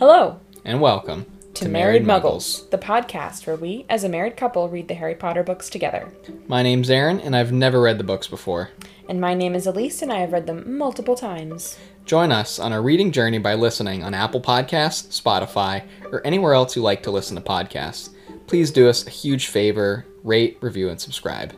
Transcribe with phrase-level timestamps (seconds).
[0.00, 4.88] Hello and welcome to, Married Muggles, the podcast where we, as a married couple, read
[4.88, 6.10] the Harry Potter books together.
[6.48, 8.70] My name's Aaron, and I've never read the books before.
[9.10, 11.78] And my name is Elise, and I have read them multiple times.
[12.06, 16.74] Join us on our reading journey by listening on Apple Podcasts, Spotify, or anywhere else
[16.74, 18.08] you like to listen to podcasts.
[18.46, 21.52] Please do us a huge favor rate, review, and subscribe.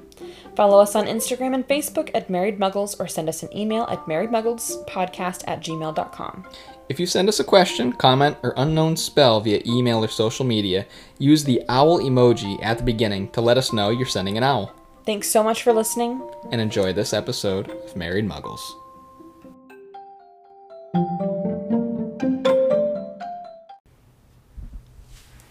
[0.57, 4.05] Follow us on Instagram and Facebook at Married Muggles or send us an email at
[4.07, 6.45] marriedmugglespodcast at gmail.com.
[6.89, 10.87] If you send us a question, comment, or unknown spell via email or social media,
[11.19, 14.75] use the owl emoji at the beginning to let us know you're sending an owl.
[15.07, 16.21] Thanks so much for listening.
[16.51, 18.61] And enjoy this episode of Married Muggles.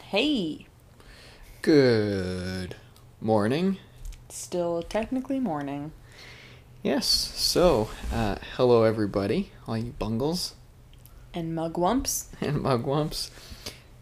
[0.09, 0.67] Hey.
[1.61, 2.75] Good
[3.21, 3.77] morning.
[4.29, 5.93] Still technically morning.
[6.83, 10.55] Yes, so, uh, hello everybody, all you bungles
[11.33, 12.25] And mugwumps.
[12.41, 13.29] and mugwumps.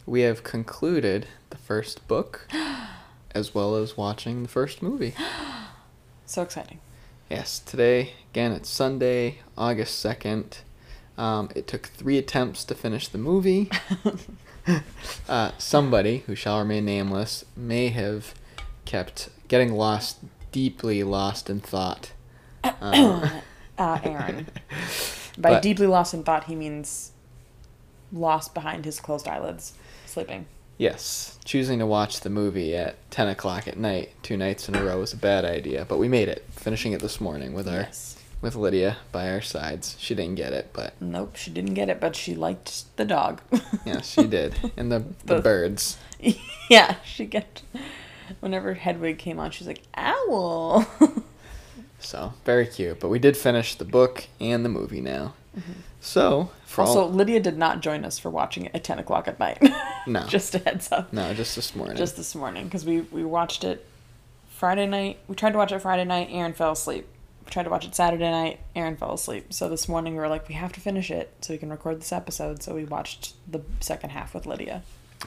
[0.05, 2.47] We have concluded the first book,
[3.35, 5.15] as well as watching the first movie.
[6.25, 6.79] So exciting.
[7.27, 10.59] Yes, today, again, it's Sunday, August 2nd.
[11.17, 13.71] Um, it took three attempts to finish the movie.
[15.29, 18.35] uh, somebody, who shall remain nameless, may have
[18.85, 20.19] kept getting lost,
[20.51, 22.11] deeply lost in thought.
[22.63, 23.29] Uh,
[23.79, 24.47] Uh, Aaron.
[25.37, 27.13] By But- deeply lost in thought, he means
[28.11, 29.73] lost behind his closed eyelids,
[30.05, 30.45] sleeping.
[30.77, 34.83] yes, choosing to watch the movie at 10 o'clock at night, two nights in a
[34.83, 37.81] row, was a bad idea, but we made it, finishing it this morning with our
[37.81, 38.15] Yes.
[38.41, 39.95] with Lydia by our sides.
[39.99, 43.41] She didn't get it, but Nope, she didn't get it, but she liked the dog.
[43.85, 44.71] yes, she did.
[44.77, 45.97] And the, the The- birds.
[46.69, 47.61] yeah, she get.
[48.41, 50.85] Whenever Hedwig came on, she's like, "Owl."
[51.99, 52.99] So very cute.
[52.99, 55.33] But we did finish the book and the movie now.
[55.57, 55.71] Mm-hmm.
[56.01, 59.27] So for also, all, Lydia did not join us for watching it at ten o'clock
[59.27, 59.59] at night.
[60.07, 60.25] No.
[60.25, 61.13] just a heads up.
[61.13, 61.95] no, just this morning.
[61.95, 63.85] Just this morning, because we we watched it
[64.49, 65.19] Friday night.
[65.27, 66.29] We tried to watch it Friday night.
[66.31, 67.05] Aaron fell asleep.
[67.45, 68.59] We tried to watch it Saturday night.
[68.75, 69.53] Aaron fell asleep.
[69.53, 71.99] So this morning we were like, we have to finish it so we can record
[71.99, 72.63] this episode.
[72.63, 74.81] So we watched the second half with Lydia.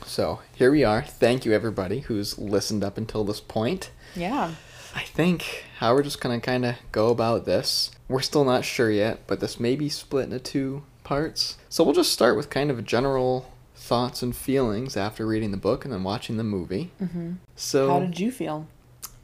[0.05, 1.03] so here we are.
[1.03, 3.91] Thank you everybody who's listened up until this point.
[4.17, 4.55] Yeah.
[4.95, 7.91] I think how we're just gonna kind of go about this.
[8.09, 11.57] We're still not sure yet, but this may be split into two parts.
[11.69, 15.85] So we'll just start with kind of general thoughts and feelings after reading the book
[15.85, 16.91] and then watching the movie.
[17.03, 17.33] Mm-hmm.
[17.57, 18.67] So How did you feel?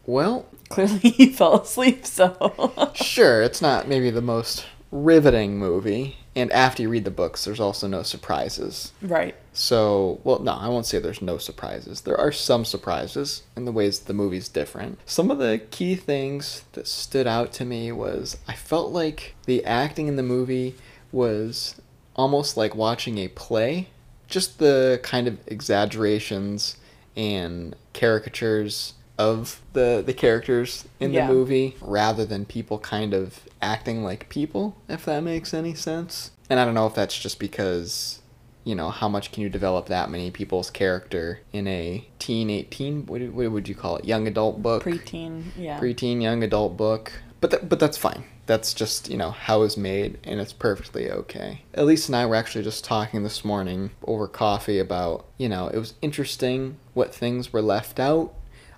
[0.06, 2.04] well, Clearly, you fell asleep.
[2.06, 2.90] So.
[2.94, 7.60] sure, it's not maybe the most riveting movie, and after you read the books, there's
[7.60, 8.92] also no surprises.
[9.02, 9.34] right.
[9.52, 12.02] So, well, no, I won't say there's no surprises.
[12.02, 15.00] There are some surprises in the ways the movie's different.
[15.04, 19.64] Some of the key things that stood out to me was I felt like the
[19.64, 20.76] acting in the movie
[21.10, 21.74] was
[22.14, 23.88] almost like watching a play.
[24.28, 26.76] Just the kind of exaggerations
[27.16, 31.26] and caricatures of the the characters in Yeah.
[31.26, 36.30] the movie rather than people kind of acting like people if that makes any sense
[36.48, 38.20] and i don't know if that's just because
[38.64, 43.06] you know how much can you develop that many people's character in a teen 18
[43.06, 45.44] what, what would you call it young adult book Preteen.
[45.56, 45.80] Yeah.
[45.80, 49.76] preteen young adult book but th- but that's fine that's just you know how it's
[49.76, 54.26] made and it's perfectly okay elise and i were actually just talking this morning over
[54.28, 58.32] coffee about you know it was interesting what things were left out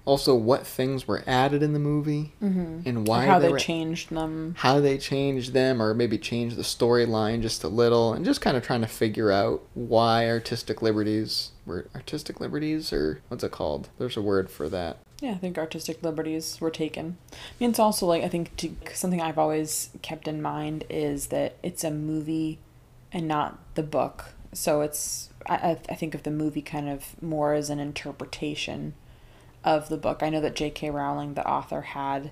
[0.04, 2.80] also what things were added in the movie mm-hmm.
[2.86, 4.54] and why how they, they were changed them.
[4.58, 8.56] how they changed them or maybe changed the storyline just a little and just kind
[8.56, 13.88] of trying to figure out why artistic liberties were artistic liberties or what's it called
[13.98, 17.18] there's a word for that Yeah, I think artistic liberties were taken.
[17.32, 21.26] I mean, it's also like I think to, something I've always kept in mind is
[21.26, 22.58] that it's a movie
[23.12, 24.34] and not the book.
[24.52, 28.94] So it's I I think of the movie kind of more as an interpretation
[29.64, 30.22] of the book.
[30.22, 30.90] I know that J.K.
[30.90, 32.30] Rowling, the author, had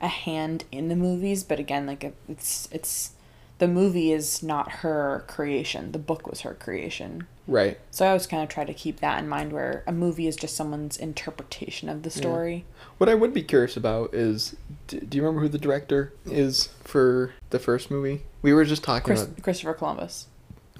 [0.00, 3.12] a hand in the movies, but again, like it's it's
[3.58, 5.92] the movie is not her creation.
[5.92, 7.26] The book was her creation.
[7.46, 10.26] right So I always kind of try to keep that in mind where a movie
[10.26, 12.66] is just someone's interpretation of the story.
[12.98, 14.56] What I would be curious about is,
[14.88, 18.24] do, do you remember who the director is for the first movie?
[18.42, 19.42] We were just talking Chris, about.
[19.42, 20.26] Christopher Columbus.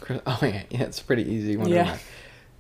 [0.01, 1.69] Chris- Oh yeah, yeah, it's a pretty easy one.
[1.69, 1.99] to Yeah.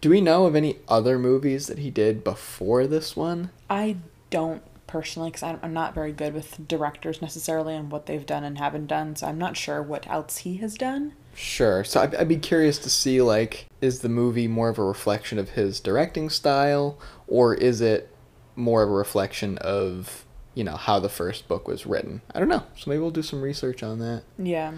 [0.06, 3.50] Do we know of any other movies that he did before this one?
[3.69, 3.97] I
[4.31, 8.56] don't personally, because I'm not very good with directors necessarily and what they've done and
[8.56, 11.14] haven't done, so I'm not sure what else he has done.
[11.35, 11.82] Sure.
[11.82, 15.41] So I'd, I'd be curious to see like, is the movie more of a reflection
[15.41, 18.08] of his directing style, or is it
[18.55, 20.25] more of a reflection of
[20.55, 22.23] you know how the first book was written?
[22.32, 22.62] I don't know.
[22.76, 24.23] So maybe we'll do some research on that.
[24.38, 24.73] Yeah.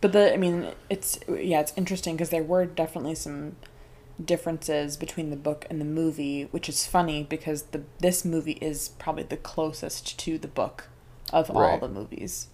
[0.00, 3.54] But the, I mean, it's yeah, it's interesting because there were definitely some
[4.22, 8.90] differences between the book and the movie, which is funny because the this movie is
[8.98, 10.88] probably the closest to the book
[11.32, 12.48] of all the movies.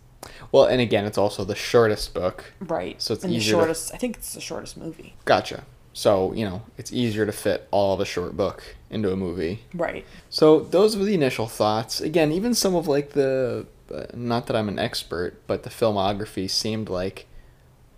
[0.51, 2.53] Well, and again, it's also the shortest book.
[2.61, 3.01] Right.
[3.03, 3.95] So it's and the easier to- shortest.
[3.95, 5.15] I think it's the shortest movie.
[5.25, 5.65] Gotcha.
[5.95, 9.65] So, you know, it's easier to fit all of a short book into a movie.
[9.75, 10.07] Right.
[10.31, 12.01] So, those were the initial thoughts.
[12.01, 16.49] Again, even some of like the uh, not that I'm an expert, but the filmography
[16.49, 17.27] seemed like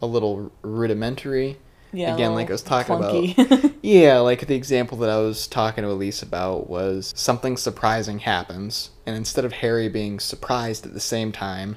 [0.02, 1.58] a little rudimentary.
[1.94, 2.14] Yeah.
[2.14, 3.74] Again, like I was talking clunky.
[3.82, 8.90] Yeah, like the example that I was talking to Elise about was something surprising happens,
[9.06, 11.76] and instead of Harry being surprised at the same time,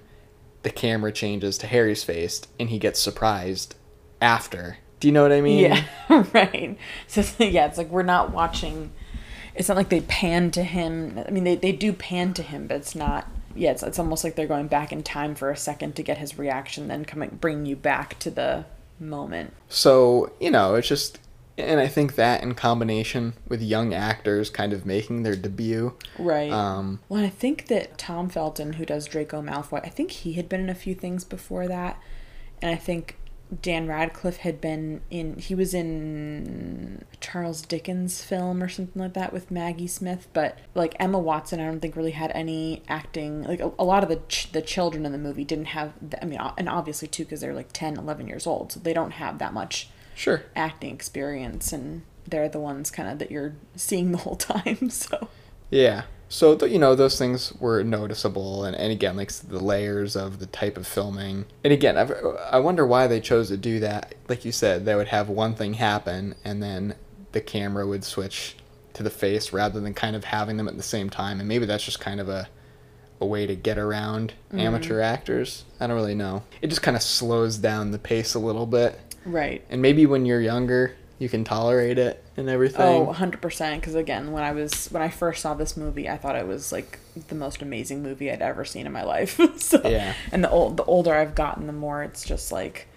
[0.63, 3.75] the camera changes to Harry's face, and he gets surprised
[4.21, 4.77] after.
[4.99, 5.59] Do you know what I mean?
[5.59, 5.83] Yeah,
[6.33, 6.77] right.
[7.07, 8.91] So yeah, it's like we're not watching.
[9.53, 11.23] It's not like they pan to him.
[11.27, 13.27] I mean, they, they do pan to him, but it's not.
[13.55, 16.19] Yeah, it's, it's almost like they're going back in time for a second to get
[16.19, 18.65] his reaction, then coming bringing you back to the
[18.99, 19.53] moment.
[19.69, 21.19] So, you know, it's just.
[21.59, 25.95] And I think that in combination with young actors kind of making their debut.
[26.19, 26.51] Right.
[26.51, 30.47] Um, well, I think that Tom Felton, who does Draco Malfoy, I think he had
[30.47, 31.99] been in a few things before that,
[32.61, 33.17] and I think
[33.61, 35.38] Dan Radcliffe had been in.
[35.38, 40.95] He was in Charles Dickens film or something like that with Maggie Smith, but like
[40.99, 43.44] Emma Watson, I don't think really had any acting.
[43.44, 45.94] Like a, a lot of the ch- the children in the movie didn't have.
[46.21, 49.11] I mean, and obviously too because they're like 10, 11 years old, so they don't
[49.11, 50.44] have that much sure.
[50.55, 54.89] acting experience, and they're the ones kind of that you're seeing the whole time.
[54.89, 55.29] So.
[55.69, 56.03] Yeah.
[56.29, 60.39] So th- you know those things were noticeable, and, and again, like the layers of
[60.39, 61.45] the type of filming.
[61.63, 62.12] And again, I've,
[62.51, 64.15] I wonder why they chose to do that.
[64.27, 66.95] Like you said, they would have one thing happen, and then
[67.31, 68.57] the camera would switch
[68.94, 71.39] to the face rather than kind of having them at the same time.
[71.39, 72.50] And maybe that's just kind of a
[73.19, 74.59] a way to get around mm-hmm.
[74.59, 75.65] amateur actors.
[75.80, 76.44] I don't really know.
[76.62, 79.00] It just kind of slows down the pace a little bit.
[79.25, 79.63] Right.
[79.69, 82.81] And maybe when you're younger, you can tolerate it and everything.
[82.81, 86.35] Oh, 100% because again, when I was when I first saw this movie, I thought
[86.35, 89.39] it was like the most amazing movie I'd ever seen in my life.
[89.57, 90.13] so Yeah.
[90.31, 92.87] And the old the older I've gotten, the more it's just like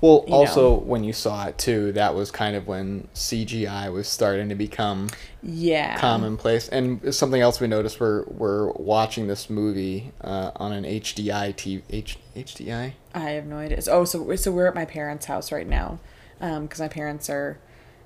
[0.00, 0.76] Well, also know.
[0.78, 5.10] when you saw it too, that was kind of when CGI was starting to become
[5.40, 5.96] yeah.
[5.98, 6.68] commonplace.
[6.68, 11.82] And something else we noticed we're we're watching this movie uh, on an HDI TV
[11.88, 12.94] H, HDI.
[13.14, 13.80] I have no idea.
[13.86, 16.00] Oh, so so we're at my parents' house right now
[16.38, 17.58] because my parents are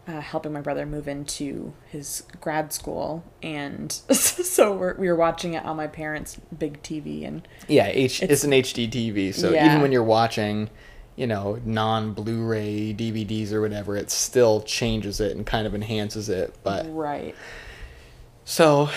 [0.06, 5.54] uh, helping my brother move into his grad school, and so we're we were watching
[5.54, 9.34] it on my parents' big TV, and Yeah, H, it's, It's- an HD TV.
[9.34, 9.66] So Yeah.
[9.66, 10.70] even when you're watching,
[11.16, 16.28] you know, non Blu-ray DVDs or whatever, it still changes it and kind of enhances
[16.30, 16.54] it.
[16.62, 17.34] But right.
[18.44, 18.88] So,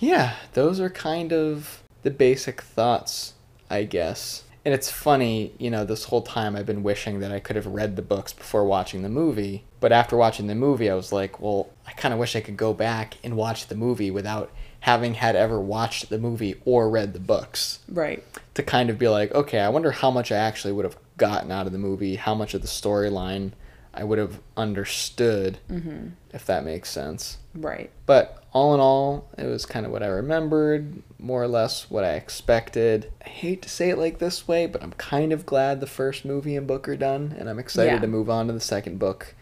[0.00, 3.34] yeah, those are kind of the basic thoughts,
[3.70, 4.42] I guess.
[4.66, 7.68] And it's funny, you know, this whole time I've been wishing that I could have
[7.68, 9.62] read the books before watching the movie.
[9.78, 12.56] But after watching the movie, I was like, well, I kind of wish I could
[12.56, 17.12] go back and watch the movie without having had ever watched the movie or read
[17.12, 17.78] the books.
[17.88, 18.24] Right.
[18.54, 21.52] To kind of be like, okay, I wonder how much I actually would have gotten
[21.52, 23.52] out of the movie, how much of the storyline
[23.94, 26.08] I would have understood, mm-hmm.
[26.32, 27.38] if that makes sense.
[27.54, 27.92] Right.
[28.04, 32.04] But all in all, it was kind of what I remembered, more or less what
[32.04, 33.12] I expected.
[33.22, 36.24] I hate to say it like this way, but I'm kind of glad the first
[36.24, 37.98] movie and book are done, and I'm excited Yeah.
[38.00, 39.34] to move on to the second book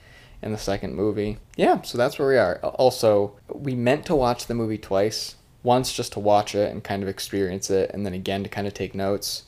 [0.42, 1.38] and the second movie.
[1.56, 2.58] Yeah, so that's where we are.
[2.62, 5.36] Also, we meant to watch the movie twice.
[5.62, 8.66] Once just to watch it and kind of experience it, and then again to kind
[8.66, 9.44] of take notes.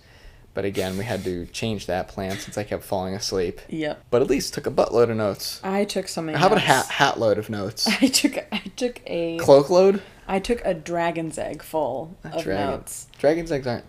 [0.56, 3.60] But again, we had to change that plan since I kept falling asleep.
[3.68, 4.06] Yep.
[4.08, 5.60] But at least took a buttload of notes.
[5.62, 6.38] I took so many.
[6.38, 7.86] How about a hat hat load of notes?
[8.00, 10.02] I took I took a Cloak load?
[10.26, 12.70] I took a dragon's egg full of dragon.
[12.70, 13.06] notes.
[13.18, 13.84] Dragon's eggs aren't.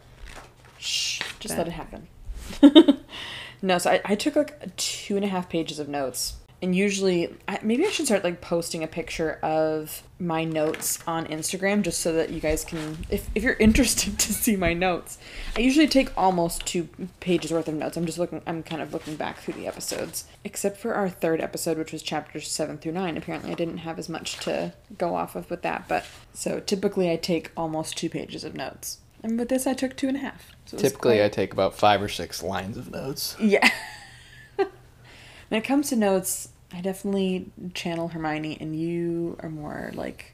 [0.77, 2.07] Shh, just That- let it happen.
[3.61, 6.33] no, so I, I took like two and a half pages of notes.
[6.59, 11.27] And usually, I, maybe I should start like posting a picture of my notes on
[11.27, 15.19] Instagram just so that you guys can, if, if you're interested to see my notes.
[15.55, 17.95] I usually take almost two pages worth of notes.
[17.95, 20.25] I'm just looking, I'm kind of looking back through the episodes.
[20.43, 23.17] Except for our third episode, which was chapters seven through nine.
[23.17, 25.87] Apparently, I didn't have as much to go off of with that.
[25.87, 28.97] But so typically, I take almost two pages of notes.
[29.21, 30.55] And with this, I took two and a half.
[30.65, 33.35] So Typically, I take about five or six lines of notes.
[33.39, 33.69] yeah.
[35.49, 40.33] when it comes to notes, I definitely channel Hermione, and you are more like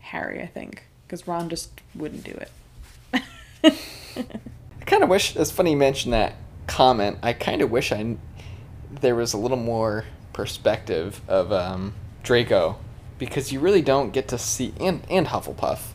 [0.00, 3.22] Harry, I think, because Ron just wouldn't do it.
[3.64, 5.36] I kind of wish.
[5.36, 6.34] It's funny you mentioned that
[6.66, 7.18] comment.
[7.22, 8.16] I kind of wish I
[8.90, 12.78] there was a little more perspective of um, Draco,
[13.18, 15.92] because you really don't get to see and and Hufflepuff,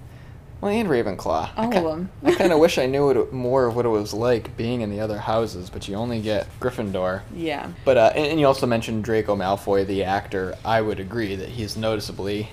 [0.62, 1.50] Well, and Ravenclaw.
[1.56, 2.10] I All ki- of 'em.
[2.24, 4.90] I kind of wish I knew it, more of what it was like being in
[4.90, 7.22] the other houses, but you only get Gryffindor.
[7.36, 7.70] Yeah.
[7.84, 10.56] But uh, and, and you also mentioned Draco Malfoy, the actor.
[10.64, 12.50] I would agree that he's noticeably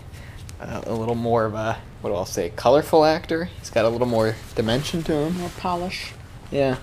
[0.61, 3.45] uh, a little more of a what do I say, colorful actor.
[3.61, 5.39] He's got a little more dimension to him.
[5.39, 6.13] More polish.
[6.51, 6.77] Yeah.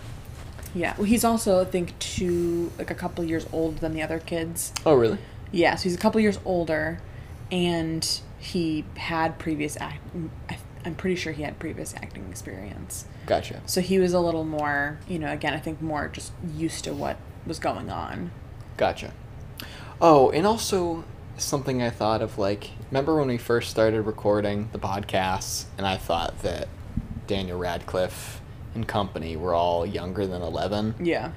[0.73, 0.93] Yeah.
[0.97, 4.71] Well, he's also, I think, two, like a couple years older than the other kids.
[4.85, 5.17] Oh, really?
[5.51, 7.01] Yeah, so he's a couple years older,
[7.51, 8.07] and
[8.39, 9.99] he had previous act.
[10.85, 13.05] I'm pretty sure he had previous acting experience.
[13.25, 13.61] Gotcha.
[13.65, 16.93] So he was a little more, you know, again, I think more just used to
[16.93, 18.31] what was going on.
[18.77, 19.13] Gotcha.
[20.01, 21.03] Oh, and also
[21.37, 25.97] something I thought of like, remember when we first started recording the podcasts, and I
[25.97, 26.69] thought that
[27.27, 28.41] Daniel Radcliffe
[28.73, 30.95] and company were all younger than 11?
[31.01, 31.31] Yeah.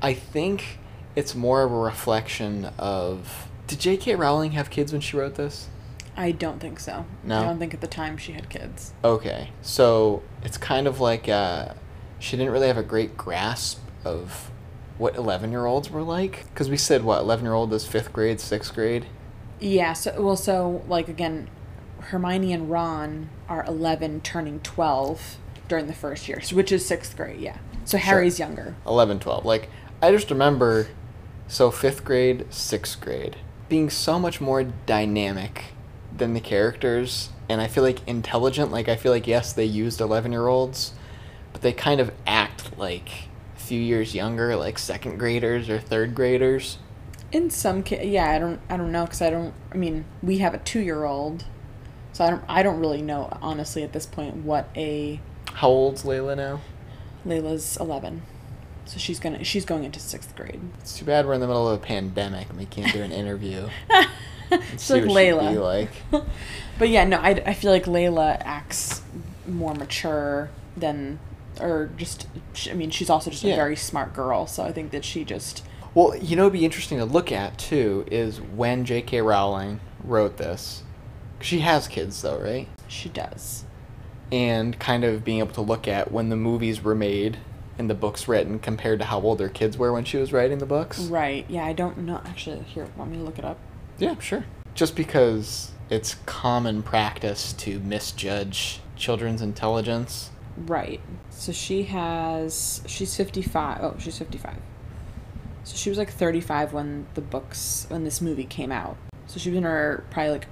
[0.00, 0.78] I think
[1.16, 3.48] it's more of a reflection of.
[3.66, 4.14] Did J.K.
[4.14, 5.68] Rowling have kids when she wrote this?
[6.16, 7.04] I don't think so.
[7.22, 7.40] No?
[7.40, 8.94] I don't think at the time she had kids.
[9.04, 11.74] Okay, so it's kind of like uh,
[12.18, 14.50] she didn't really have a great grasp of
[14.98, 16.46] what 11 year olds were like.
[16.52, 19.06] Because we said, what, 11 year old is fifth grade, sixth grade?
[19.60, 21.48] Yeah, so, well, so, like, again,
[22.00, 27.40] Hermione and Ron are 11 turning 12 during the first year, which is sixth grade,
[27.40, 27.58] yeah.
[27.84, 28.74] So Harry's younger.
[28.86, 29.44] 11, 12.
[29.44, 29.68] Like,
[30.02, 30.88] I just remember,
[31.48, 33.36] so fifth grade, sixth grade,
[33.68, 35.64] being so much more dynamic
[36.18, 38.70] than the characters, and I feel like intelligent.
[38.70, 40.92] Like, I feel like, yes, they used 11 year olds,
[41.52, 43.08] but they kind of act like
[43.56, 46.78] a few years younger, like second graders or third graders.
[47.32, 50.38] In some ca- yeah, I don't I don't know cuz I don't I mean, we
[50.38, 51.44] have a 2-year-old.
[52.12, 55.20] So I don't I don't really know honestly at this point what a
[55.54, 56.60] How old's Layla now?
[57.26, 58.22] Layla's 11.
[58.86, 60.60] So she's going to she's going into 6th grade.
[60.80, 63.10] It's too bad we're in the middle of a pandemic and we can't do an
[63.12, 63.68] interview.
[64.72, 65.60] She's see like Layla.
[66.12, 66.24] like.
[66.78, 69.02] but yeah, no, I, I feel like Layla acts
[69.46, 71.18] more mature than
[71.60, 72.26] or just
[72.68, 73.54] I mean, she's also just Yeah.
[73.54, 75.62] a very smart girl, so I think that she just
[75.94, 79.22] Well, you know, it'd be interesting to look at too is when J.K.
[79.22, 80.82] Rowling wrote this.
[81.40, 82.68] She has kids though, right?
[82.88, 83.64] she does.
[84.32, 87.38] And kind of being able to look at when the movies were made
[87.78, 90.58] and the books written compared to how old her kids were when she was writing
[90.58, 90.98] the books.
[91.00, 91.44] Right.
[91.48, 92.20] Yeah, I don't know.
[92.24, 93.58] Actually, here, want me to look it up?
[93.98, 94.44] Yeah, sure.
[94.74, 100.30] Just because it's common practice to misjudge children's intelligence.
[100.56, 101.00] Right.
[101.30, 102.82] So she has.
[102.86, 103.82] She's 55.
[103.82, 104.56] Oh, she's 55.
[105.64, 107.86] So she was like 35 when the books.
[107.88, 108.96] When this movie came out.
[109.26, 110.46] So she was in her probably like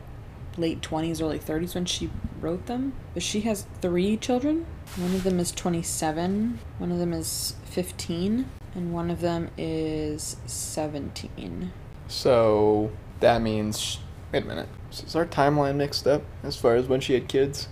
[0.56, 2.10] late 20s, early 30s when she
[2.40, 2.92] wrote them.
[3.12, 4.66] But she has three children.
[4.96, 10.36] One of them is 27, one of them is 15, and one of them is
[10.46, 11.72] 17.
[12.06, 13.98] So that means.
[14.32, 14.68] Wait a minute.
[14.90, 17.68] Is our timeline mixed up as far as when she had kids?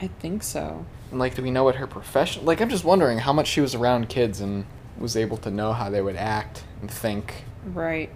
[0.00, 0.84] I think so.
[1.10, 2.44] And like, do we know what her profession?
[2.44, 4.64] Like, I'm just wondering how much she was around kids and
[4.98, 7.44] was able to know how they would act and think.
[7.64, 8.10] Right.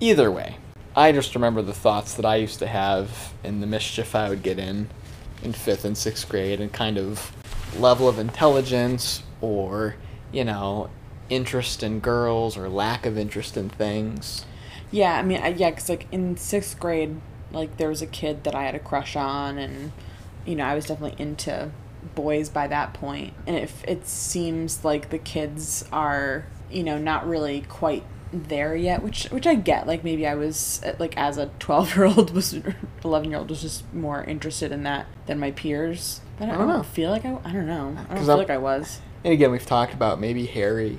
[0.00, 0.56] Either way,
[0.94, 4.42] I just remember the thoughts that I used to have and the mischief I would
[4.42, 4.90] get in
[5.42, 7.32] in fifth and sixth grade and kind of
[7.78, 9.96] level of intelligence or,
[10.32, 10.90] you know,
[11.28, 14.44] interest in girls or lack of interest in things.
[14.90, 17.20] Yeah, I mean, I, yeah, because like in sixth grade,
[17.52, 19.92] like there was a kid that I had a crush on, and
[20.44, 21.70] you know, I was definitely into
[22.14, 23.34] boys by that point.
[23.46, 29.02] And if it seems like the kids are, you know, not really quite there yet,
[29.02, 29.86] which which I get.
[29.86, 32.58] Like maybe I was uh, like as a twelve year old was
[33.04, 36.20] eleven year old was just more interested in that than my peers.
[36.38, 36.82] But I, I don't know.
[36.82, 37.96] feel like I I don't know.
[38.08, 39.00] I don't feel I'm- like I was.
[39.22, 40.98] And again, we've talked about maybe Harry,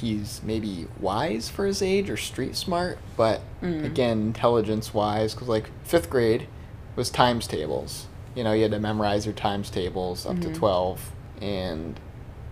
[0.00, 3.84] he's maybe wise for his age or street smart, but Mm.
[3.84, 6.46] again, intelligence wise, because like fifth grade
[6.96, 8.06] was times tables.
[8.34, 10.42] You know, you had to memorize your times tables up Mhm.
[10.42, 11.12] to 12.
[11.40, 11.98] And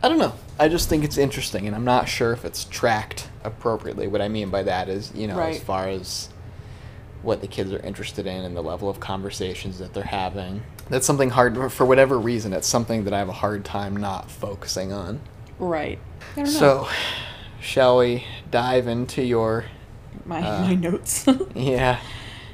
[0.03, 0.33] I don't know.
[0.59, 4.07] I just think it's interesting, and I'm not sure if it's tracked appropriately.
[4.09, 6.29] What I mean by that is, you know, as far as
[7.23, 10.63] what the kids are interested in and the level of conversations that they're having.
[10.91, 14.29] That's something hard, for whatever reason, it's something that I have a hard time not
[14.31, 15.21] focusing on.
[15.61, 16.01] Right.
[16.37, 16.51] I don't know.
[16.59, 16.89] So,
[17.63, 19.65] shall we dive into your.
[20.27, 21.27] my uh, my notes.
[21.55, 22.01] Yeah.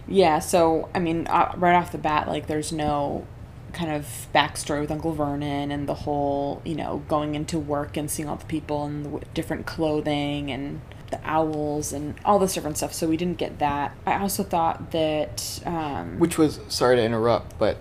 [0.06, 3.26] Yeah, so I mean, uh, right off the bat, like there's no
[3.72, 8.10] kind of backstory with Uncle Vernon and the whole, you know, going into work and
[8.10, 12.54] seeing all the people and the w- different clothing and the owls and all this
[12.54, 12.94] different stuff.
[12.94, 13.94] So we didn't get that.
[14.06, 17.76] I also thought that, um, Which was, sorry to interrupt, but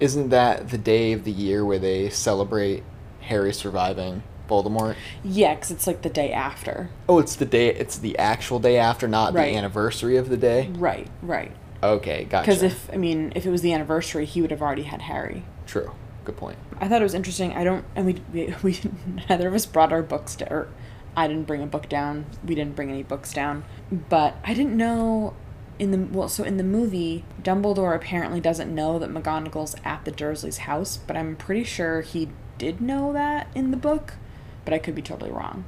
[0.00, 2.82] isn't that the day of the year where they celebrate
[3.20, 4.96] Harry surviving Voldemort?
[5.22, 6.90] yeah, because it's like the day after.
[7.08, 9.52] Oh, it's the day, it's the actual day after, not Right.
[9.52, 10.70] the anniversary of the day?
[10.74, 11.52] Right, right.
[11.82, 12.46] Okay, gotcha.
[12.50, 15.44] Because if I mean, if it was the anniversary, he would have already had Harry.
[15.66, 15.92] True.
[16.24, 16.58] good point.
[16.80, 17.52] I thought it was interesting.
[17.52, 18.80] I don't, and we, we, we
[19.28, 20.68] neither of us brought our books to, or
[21.16, 22.26] I didn't bring a book down.
[22.44, 23.64] We didn't bring any books down.
[23.90, 25.34] But I didn't know
[25.78, 30.10] in the, well, so in the movie, Dumbledore apparently doesn't know that McGonagall's at the
[30.12, 32.28] Dursleys' house, but I'm pretty sure he
[32.58, 34.14] did know that in the book,
[34.68, 35.64] but I could be totally wrong.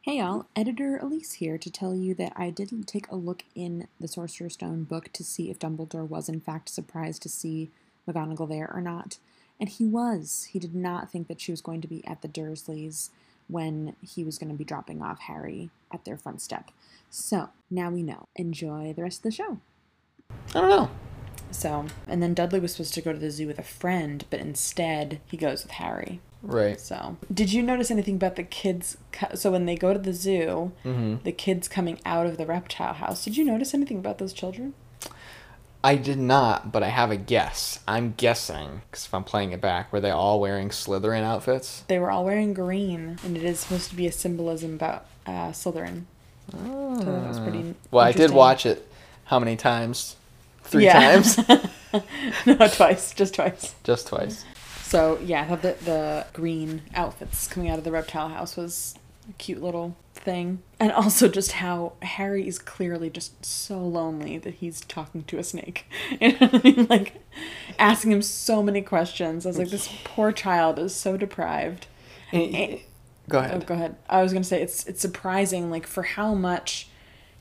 [0.00, 3.88] Hey y'all, editor Elise here to tell you that I did take a look in
[4.00, 7.70] the Sorcerer's Stone book to see if Dumbledore was in fact surprised to see
[8.08, 9.18] McGonagall there or not.
[9.60, 10.48] And he was.
[10.50, 13.10] He did not think that she was going to be at the Dursleys
[13.48, 16.70] when he was going to be dropping off Harry at their front step.
[17.10, 18.28] So now we know.
[18.34, 19.58] Enjoy the rest of the show.
[20.54, 20.90] I don't know.
[21.50, 24.40] So, and then Dudley was supposed to go to the zoo with a friend, but
[24.40, 26.22] instead he goes with Harry.
[26.46, 26.80] Right.
[26.80, 28.96] So, did you notice anything about the kids?
[29.12, 31.16] co- So, when they go to the zoo, Mm-hmm.
[31.24, 34.74] the kids coming out of the reptile house, did you notice anything about those children?
[35.84, 37.78] I did not, but I have a guess.
[37.86, 41.84] I'm guessing because if I'm playing it back, were they all wearing Slytherin outfits?
[41.86, 45.50] They were all wearing green, and it is supposed to be a symbolism about uh,
[45.52, 46.04] Slytherin.
[46.50, 46.58] So
[47.04, 47.74] that was pretty.
[47.90, 48.88] Well, I did watch it.
[49.26, 50.16] How many times?
[50.64, 51.00] Three Yeah.
[51.22, 51.38] times.
[52.46, 53.74] no, twice, just twice.
[53.84, 54.44] Just twice.
[54.86, 58.94] So yeah, I thought that the green outfits coming out of the reptile house was
[59.28, 64.54] a cute little thing, and also just how Harry is clearly just so lonely that
[64.54, 65.86] he's talking to a snake.
[66.20, 66.86] You know what I mean?
[66.88, 67.14] Like
[67.80, 69.44] asking him so many questions.
[69.44, 71.88] I was like, this poor child is so deprived.
[72.32, 72.78] And
[73.28, 73.66] go Oh, ahead.
[73.66, 73.96] go ahead.
[74.08, 76.88] I was gonna say it's it's surprising, like for how much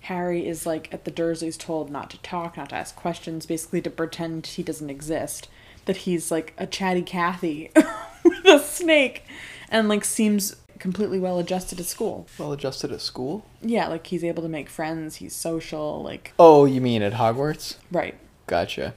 [0.02, 3.82] Harry is like at the Dursleys told not to talk, not to ask questions, basically
[3.84, 5.48] to pretend he doesn't exist.
[5.86, 7.72] That he's like a chatty Cathy
[8.24, 9.24] with a snake,
[9.70, 12.28] and like seems completely well adjusted at school.
[12.38, 13.46] Well adjusted at school.
[13.62, 15.18] Yeah, like he's able to make friends.
[15.18, 16.02] He's social.
[16.04, 17.76] Like Oh, you mean at Hogwarts?
[17.92, 18.16] right.
[18.48, 18.94] Gotcha.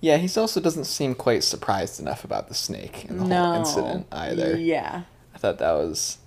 [0.00, 3.54] Yeah, he also doesn't seem quite surprised enough about the snake and the no whole
[3.54, 4.56] incident either.
[4.56, 5.02] Yeah.
[5.34, 6.18] I thought that was.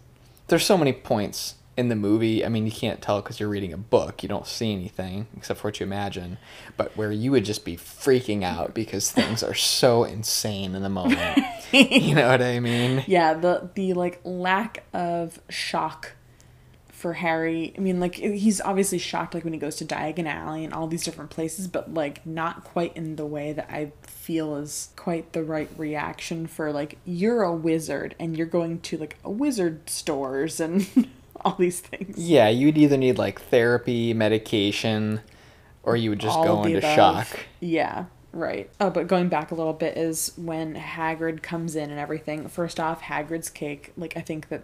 [0.48, 2.46] There's so many points in the movie.
[2.46, 4.24] I mean, you can't tell because you're reading a book.
[4.24, 6.38] You don't see anything except for what you imagine.
[6.78, 10.90] But where you would just be freaking out because things are so insane in the
[10.90, 11.38] moment.
[11.72, 13.04] you know what I mean?
[13.08, 16.14] Yeah, the the like lack of shock
[17.06, 17.74] for Harry.
[17.78, 20.88] I mean, like he's obviously shocked like when he goes to Diagon Alley and all
[20.88, 25.34] these different places, but like not quite in the way that I feel is quite
[25.34, 29.88] the right reaction for like you're a wizard and you're going to like a wizard
[29.90, 31.12] stores and
[31.52, 32.18] all these things.
[32.18, 35.22] Yeah, you'd either need like therapy, medication,
[35.84, 36.96] or you would just All go into above.
[36.96, 37.28] shock.
[37.60, 38.70] Yeah, right.
[38.82, 42.48] Oh, but going back a little bit is when Hagrid comes in and everything.
[42.48, 43.94] First off, Hagrid's cake.
[43.96, 44.64] Like I think that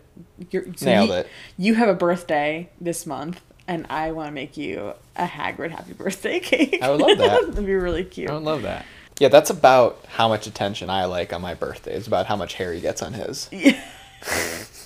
[0.49, 1.27] you're so Nailed you, it.
[1.57, 5.93] You have a birthday this month, and I want to make you a Hagrid happy
[5.97, 6.79] birthday cake.
[6.81, 7.41] I would love that.
[7.51, 8.29] That'd be really cute.
[8.29, 8.85] I would love that.
[9.19, 11.93] Yeah, that's about how much attention I like on my birthday.
[11.93, 13.49] It's about how much Harry gets on his.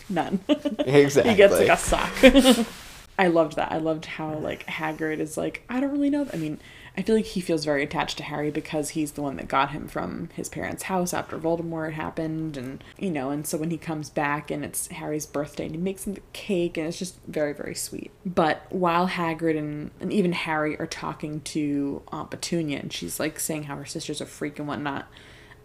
[0.10, 0.39] None.
[0.48, 1.32] Exactly.
[1.32, 2.65] he gets like a sock.
[3.18, 3.72] I loved that.
[3.72, 6.28] I loved how like Hagrid is like I don't really know.
[6.34, 6.60] I mean,
[6.98, 9.72] I feel like he feels very attached to Harry because he's the one that got
[9.72, 13.78] him from his parents' house after Voldemort happened, and you know, and so when he
[13.78, 17.18] comes back and it's Harry's birthday and he makes him the cake and it's just
[17.26, 18.12] very very sweet.
[18.26, 23.39] But while Hagrid and and even Harry are talking to Aunt Petunia and she's like
[23.39, 25.08] saying how her sister's a freak and whatnot.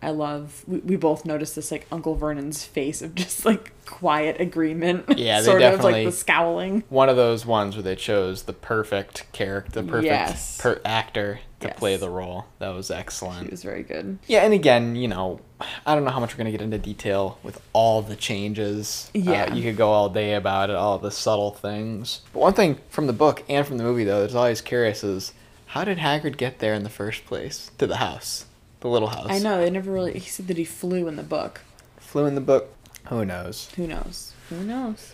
[0.03, 0.65] I love.
[0.67, 5.05] We, we both noticed this like Uncle Vernon's face of just like quiet agreement.
[5.19, 6.85] Yeah, they sort of like the scowling.
[6.89, 10.59] One of those ones where they chose the perfect character, the perfect Yes.
[10.61, 11.79] per- actor to Yes.
[11.79, 12.47] play the role.
[12.59, 13.45] That was excellent.
[13.45, 14.19] He was very good.
[14.27, 15.41] Yeah, and again, you know,
[15.85, 19.11] I don't know how much we're gonna get into detail with all the changes.
[19.15, 19.53] Uh, Yeah.
[19.55, 22.23] you could go all day about it, all the subtle things.
[22.33, 25.35] But one thing from the book and from the movie, though, that's always curious is
[25.67, 28.47] how did Hagrid get there in the first place to the house,
[28.81, 29.29] the little house?
[29.31, 30.19] I know they never really.
[30.19, 31.61] He said that he flew in the book.
[31.99, 32.75] Flew in the book.
[33.09, 33.71] Who knows?
[33.77, 34.33] Who knows?
[34.49, 35.13] Who knows?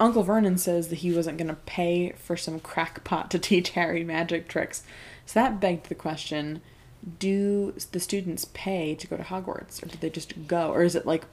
[0.00, 4.04] Uncle Vernon says that he wasn't going to pay for some crackpot to teach Harry
[4.04, 4.82] magic tricks.
[5.26, 6.60] So that begged the question
[7.18, 9.82] do the students pay to go to Hogwarts?
[9.82, 10.70] Or do they just go?
[10.70, 11.24] Or is it like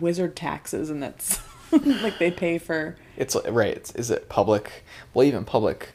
[0.00, 1.40] wizard taxes and that's
[1.72, 2.96] like they pay for.
[3.16, 3.74] It's right.
[3.76, 4.84] It's, is it public?
[5.14, 5.90] Well, even public,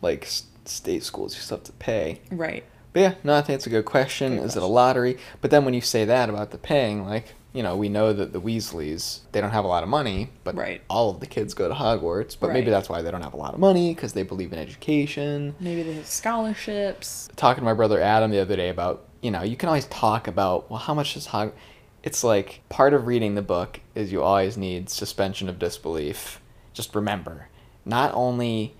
[0.00, 0.26] like
[0.64, 2.20] state schools, you still have to pay.
[2.30, 2.64] Right.
[2.92, 4.36] But yeah, no, I think it's a good question.
[4.36, 5.18] Good is it a lottery?
[5.40, 8.32] But then when you say that about the paying, like you know, we know that
[8.32, 10.82] the Weasleys they don't have a lot of money, but Right.
[10.88, 12.36] all of the kids go to Hogwarts.
[12.38, 14.58] But maybe that's why they don't have a lot of money because they believe in
[14.58, 15.54] education.
[15.58, 17.28] Maybe they have scholarships.
[17.36, 20.26] Talking to my brother Adam the other day about you know you can always talk
[20.28, 21.52] about well how much does Hog.
[22.02, 26.40] It's like part of reading the book is you always need suspension of disbelief.
[26.72, 27.48] Just remember,
[27.84, 28.74] not only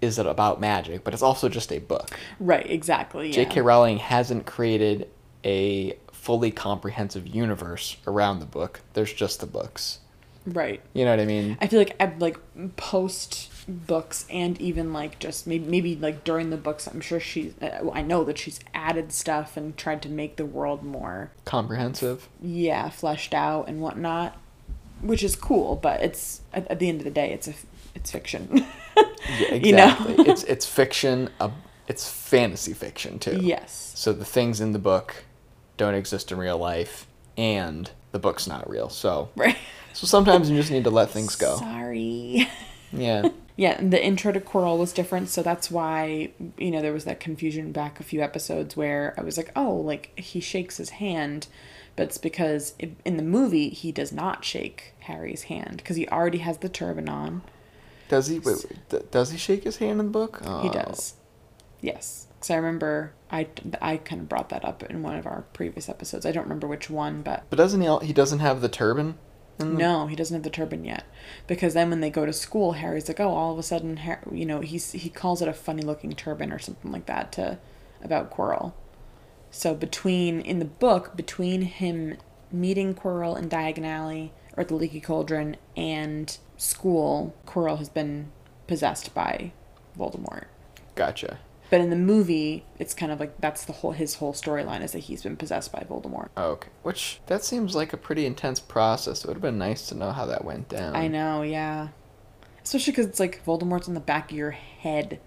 [0.00, 2.18] is it about magic, but it's also just a book.
[2.38, 3.28] Right, exactly.
[3.28, 3.34] Yeah.
[3.44, 3.60] J.K.
[3.60, 5.08] Rowling hasn't created
[5.44, 8.80] a fully comprehensive universe around the book.
[8.94, 9.98] There's just the books.
[10.46, 10.80] Right.
[10.94, 11.58] You know what I mean?
[11.60, 12.38] I feel like I like
[12.76, 17.54] post books and even like just maybe maybe like during the books I'm sure she
[17.62, 22.28] uh, I know that she's added stuff and tried to make the world more Comprehensive.
[22.42, 24.36] yeah fleshed out and whatnot
[25.02, 27.54] which is cool but it's at, at the end of the day it's a
[27.94, 28.66] it's fiction
[29.38, 29.88] Yeah, You know?
[29.88, 30.24] exactly.
[30.28, 31.30] it's it's fiction.
[31.40, 31.50] Uh,
[31.88, 33.38] it's fantasy fiction too.
[33.42, 35.24] yes So the things in the book
[35.76, 38.88] don't exist in real life, and the book's not real.
[38.88, 39.56] So right
[39.92, 41.56] so sometimes you just need to let things go.
[41.56, 42.48] sorry
[42.92, 43.28] Yeah.
[43.56, 47.04] Yeah, and the intro to Quirrell was different, so that's why you know there was
[47.04, 50.90] that confusion back a few episodes where I was like, oh, like he shakes his
[50.90, 51.46] hand,
[51.94, 56.38] but it's because in the movie he does not shake Harry's hand because he already
[56.38, 57.42] has the turban on.
[58.10, 58.38] Does he?
[58.40, 60.40] Wait, wait, does he shake his hand in the book?
[60.42, 60.70] He Oh.
[60.72, 61.14] does,
[61.80, 62.26] yes.
[62.34, 63.46] Because I remember I
[63.80, 66.26] I kind of brought that up in one of our previous episodes.
[66.26, 68.06] I don't remember which one, but But doesn't he?
[68.06, 69.16] He doesn't have the turban.
[69.58, 69.66] The...
[69.66, 71.04] No, he doesn't have the turban yet.
[71.46, 74.22] Because then when they go to school, Harry's like, "Oh, all of a sudden, Har-
[74.32, 77.58] you know, he's he calls it a funny-looking turban or something like that to
[78.02, 78.72] about Quirrell."
[79.50, 82.16] So between in the book, between him
[82.50, 88.30] meeting Quirrell in Diagon Alley or the Leaky Cauldron and school, Quirrell has been
[88.66, 89.52] possessed by
[89.98, 90.46] Voldemort.
[90.94, 91.38] Gotcha.
[91.70, 94.90] But in the movie, it's kind of like that's the whole his whole storyline is
[94.92, 96.28] that he's been possessed by Voldemort.
[96.36, 96.68] Oh, okay.
[96.82, 99.22] Which that seems like a pretty intense process.
[99.22, 100.96] It would have been nice to know how that went down.
[100.96, 101.88] I know, yeah.
[102.62, 105.20] Especially because it's like Voldemort's on the back of your head.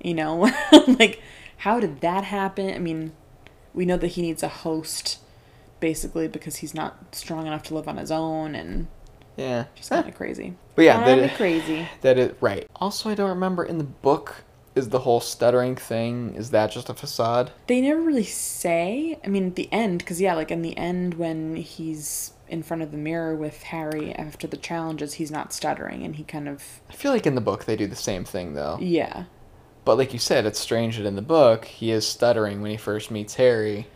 [0.00, 0.52] You know?
[0.86, 1.20] like,
[1.58, 2.72] how did that happen?
[2.72, 3.12] I mean,
[3.72, 5.18] we know that he needs a host,
[5.88, 8.86] basically, because he's not strong enough to live on his own, and
[9.36, 9.64] Yeah.
[9.74, 9.96] just Eh.
[9.96, 10.54] kind of crazy.
[10.74, 11.86] But yeah, Kinda crazy.
[12.00, 12.66] that is right.
[12.76, 14.44] Also, I don't remember in the book
[14.74, 16.34] is the whole stuttering thing.
[16.34, 17.50] Is that just a facade?
[17.66, 19.18] They never really say.
[19.22, 22.82] I mean, at the end, because yeah, like in the end when he's in front
[22.82, 26.80] of the mirror with Harry after the challenges, he's not stuttering, and he kind of
[26.88, 28.78] I feel like in the book they do the same thing though.
[28.80, 29.24] yeah,
[29.84, 32.76] But like you said, it's strange that in the book he is stuttering when he
[32.78, 33.86] first meets Harry.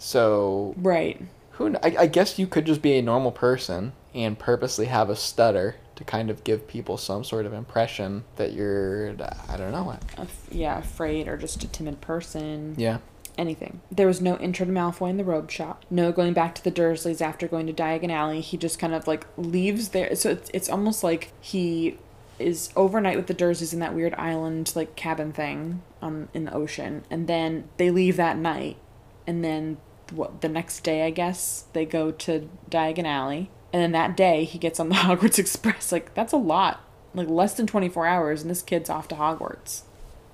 [0.00, 1.20] So right.
[1.52, 1.76] who?
[1.82, 5.76] I, I guess you could just be a normal person and purposely have a stutter
[5.96, 9.14] to kind of give people some sort of impression that you're.
[9.48, 9.96] I don't know.
[10.16, 12.74] Af- yeah, afraid or just a timid person.
[12.78, 12.98] Yeah.
[13.36, 13.82] anything.
[13.92, 15.84] There was no intro to Malfoy in the robe shop.
[15.90, 18.40] No going back to the Dursleys after going to Diagon Alley.
[18.40, 20.14] He just kind of like leaves there.
[20.16, 21.98] So it's, it's almost like he
[22.38, 26.54] is overnight with the Dursleys in that weird island like cabin thing on in the
[26.54, 28.78] ocean, and then they leave that night,
[29.26, 29.76] and then
[30.12, 34.44] what the next day I guess they go to Diagon Alley, and then that day
[34.44, 35.92] he gets on the Hogwarts Express.
[35.92, 36.80] Like that's a lot.
[37.14, 39.82] Like less than twenty four hours, and this kid's off to Hogwarts.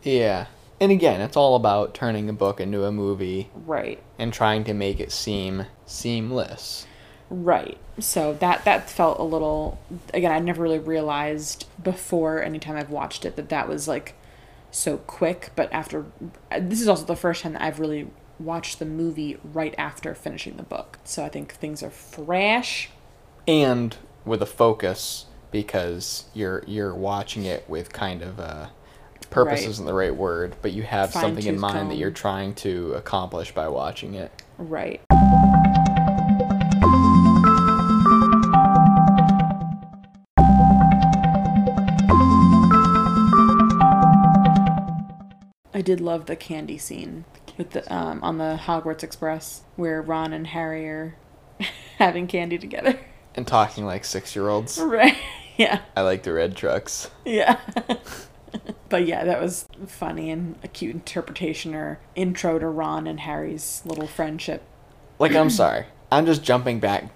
[0.03, 0.47] Yeah.
[0.79, 3.99] And again, it's all about turning a book into a movie Right.
[4.19, 6.87] and trying to make it seem seamless.
[7.31, 7.79] Right.
[7.99, 9.79] So that that felt a little
[10.13, 14.15] again, I never really realized before anytime I've watched it that that was like
[14.71, 16.05] so quick, but after
[16.61, 20.57] this is also the first time that I've really watched the movie right after finishing
[20.57, 20.99] the book.
[21.05, 22.91] So I think things are fresh.
[23.49, 28.71] And with a focus because you're you're watching it with kind of a
[29.31, 29.69] purpose Right.
[29.71, 33.53] isn't the right word, but you have something in mind that you're trying to accomplish
[33.53, 34.31] by watching it.
[34.59, 35.01] Right.
[45.75, 47.25] I did love the candy scene
[47.57, 51.17] with the um on the Hogwarts Express where Ron and Harry are
[51.99, 52.99] having candy together.
[53.35, 54.79] And talking like six year olds.
[54.83, 55.17] Right.
[55.57, 55.81] Yeah.
[55.97, 57.11] I like the red trucks.
[57.25, 57.59] Yeah.
[58.91, 63.81] but yeah, that was funny and a cute interpretation or intro to Ron and Harry's
[63.87, 64.63] little friendship.
[65.19, 65.87] Like I'm sorry.
[66.13, 67.11] I'm just jumping back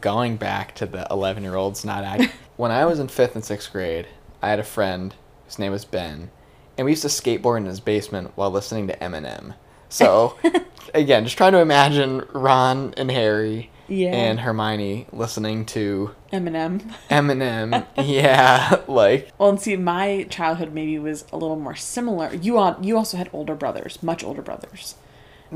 [0.00, 3.44] going back to the eleven year olds not act when I was in fifth and
[3.44, 4.06] sixth grade,
[4.42, 6.30] I had a friend whose name was Ben,
[6.76, 9.54] and we used to skateboard in his basement while listening to Eminem.
[9.94, 10.36] So
[10.94, 14.10] again, just trying to imagine Ron and Harry Yeah.
[14.12, 16.80] and Hermione listening to Eminem.
[17.10, 17.86] Eminem.
[18.04, 22.34] yeah, like Well, and see, my childhood maybe was a little more similar.
[22.34, 24.96] You you also had older brothers, much older brothers,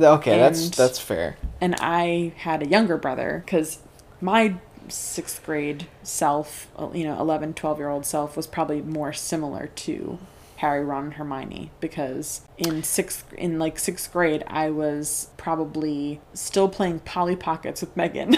[0.01, 1.37] okay, that's And- that's fair.
[1.61, 3.79] and I had a younger brother because
[4.21, 4.55] my
[4.87, 9.67] sixth grade self, uh, you know, 11, 12 year old self was probably more similar
[9.67, 10.19] to
[10.59, 16.69] Harry, Ron, and Hermione because in sixth, in like sixth grade, I was probably still
[16.69, 18.37] playing Polly Pockets with Megan.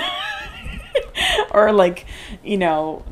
[1.50, 2.04] or like,
[2.44, 3.04] you know,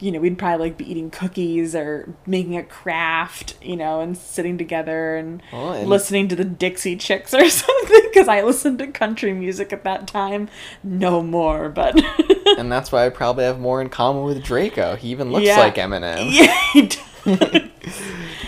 [0.00, 4.16] you know, we'd probably like be eating cookies or making a craft, you know, and
[4.16, 8.78] sitting together and, Well, and- listening to the Dixie Chicks or something because I listened
[8.80, 10.48] to country music at that time.
[10.82, 11.94] No more, but
[12.58, 14.96] and that's why I probably have more in common with Draco.
[14.96, 15.58] He even looks Yeah.
[15.58, 16.28] like Eminem.
[16.32, 17.70] yeah, he does.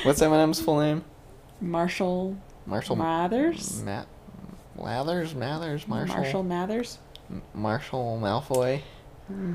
[0.05, 1.05] What's Eminem's full name?
[1.61, 3.83] Marshall Marshall Mathers.
[3.83, 4.05] Ma-
[4.79, 6.99] Lathers, Mathers, Marshall, Marshall Mathers.
[7.55, 8.83] Marshall Malfoy.
[9.27, 9.55] Hmm.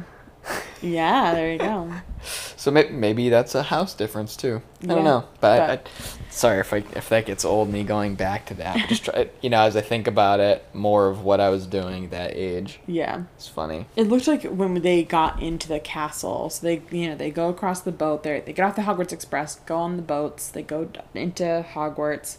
[0.82, 1.92] Yeah, there you go.
[2.56, 4.62] So may- maybe that's a house difference too.
[4.84, 7.84] I Yeah, don't know, but, but- I, sorry if I if that gets old me
[7.84, 8.88] going back to that.
[8.88, 12.10] Just try, you know, as I think about it, more of what I was doing
[12.10, 12.80] that age.
[12.86, 13.24] Yeah.
[13.36, 13.88] It's funny.
[13.96, 17.50] It looked like when they got into the castle, so they, you know, they go
[17.50, 18.22] across the boat.
[18.22, 22.38] They they get off the Hogwarts Express, go on the boats, they go into Hogwarts,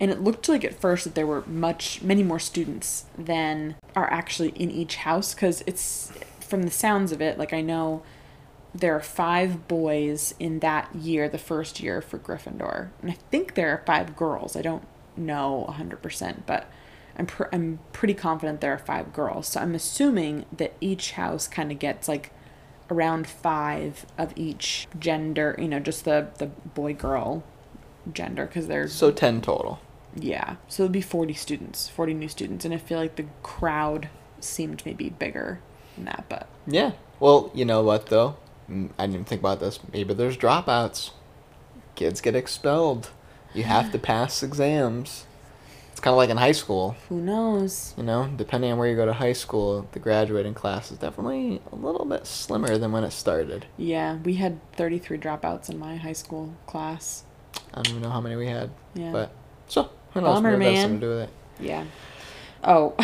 [0.00, 4.10] and it looked like at first that there were much, many more students than are
[4.10, 5.34] actually in each house.
[5.34, 6.10] Because it's
[6.52, 8.02] from the sounds of it, like I know
[8.74, 13.54] there are five boys in that year, the first year for Gryffindor, and I think
[13.54, 14.54] there are five girls.
[14.54, 14.86] I don't
[15.16, 16.66] know hundred percent, but
[17.18, 19.48] I'm pr- I'm pretty confident there are five girls.
[19.48, 22.32] So I'm assuming that each house kind of gets like
[22.90, 25.54] around five of each gender.
[25.58, 27.42] You know, just the the boy girl
[28.12, 29.80] gender because there's So ten total.
[30.14, 30.56] yeah.
[30.68, 34.08] So it'd be forty students, forty new students, and I feel like the crowd
[34.40, 35.60] seemed maybe bigger
[36.28, 36.92] but Yeah.
[37.20, 38.36] Well, you know what though?
[38.70, 39.78] Mm, I didn't think about this.
[39.92, 41.10] Maybe there's dropouts.
[41.94, 43.10] Kids get expelled.
[43.54, 45.26] You have to pass exams.
[45.90, 46.96] It's kind of like in high school.
[47.10, 47.92] who knows?
[47.98, 51.60] You know, depending on where you go to high school, the graduating class is definitely
[51.70, 53.66] a little bit slimmer than when it started.
[53.76, 57.24] Yeah, we had 33 dropouts in my high school class.
[57.74, 58.70] I don't even know how many we had.
[58.94, 59.12] Yeah.
[59.12, 59.32] But
[59.68, 60.36] so who knows?
[60.36, 61.30] Bummer, Maybe that has something to do with it.
[61.60, 61.84] Yeah.
[62.64, 62.94] Oh,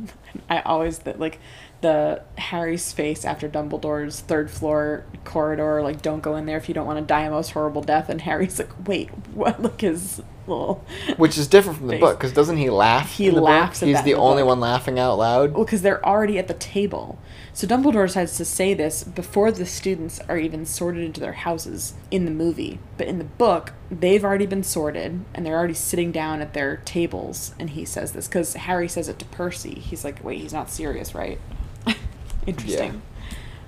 [0.48, 1.40] I always th- like
[1.80, 5.82] the Harry's face after Dumbledore's third floor corridor.
[5.82, 8.08] Like, don't go in there if you don't want to die a most horrible death.
[8.08, 9.60] And Harry's like, wait, what?
[9.66, 10.84] Look his little.
[11.16, 12.00] Which is different from the Face.
[12.00, 13.12] book because doesn't he laugh?
[13.12, 13.48] He in the book?
[13.48, 14.48] laughs at He's that the the only book.
[14.48, 15.52] one laughing out loud.
[15.54, 17.18] Well, because they're already at the table.
[17.52, 21.94] So Dumbledore decides to say this before the students are even sorted into their houses
[22.10, 22.78] in the movie.
[22.98, 26.76] But in the book, they've already been sorted and they're already sitting down at their
[26.84, 27.54] tables.
[27.58, 29.74] And he says this because Harry says it to Percy.
[29.76, 31.38] He's like, wait, he's not serious, right?
[32.46, 33.02] Interesting.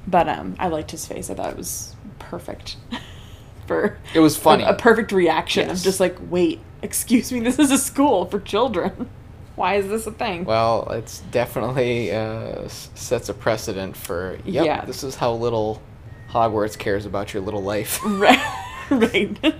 [0.06, 1.30] But um, I liked his face.
[1.30, 2.76] I thought it was perfect
[3.66, 4.64] for It was funny.
[4.64, 5.78] a, a perfect reaction Yes.
[5.78, 9.08] of just like, wait, excuse me, this is a school for children.
[9.56, 10.44] Why is this a thing?
[10.44, 14.38] Well, it's definitely uh, sets a precedent for.
[14.44, 14.84] Yep, Yeah.
[14.84, 15.82] this is how little
[16.30, 17.98] Hogwarts cares about your little life.
[18.04, 18.38] right
[18.90, 19.54] right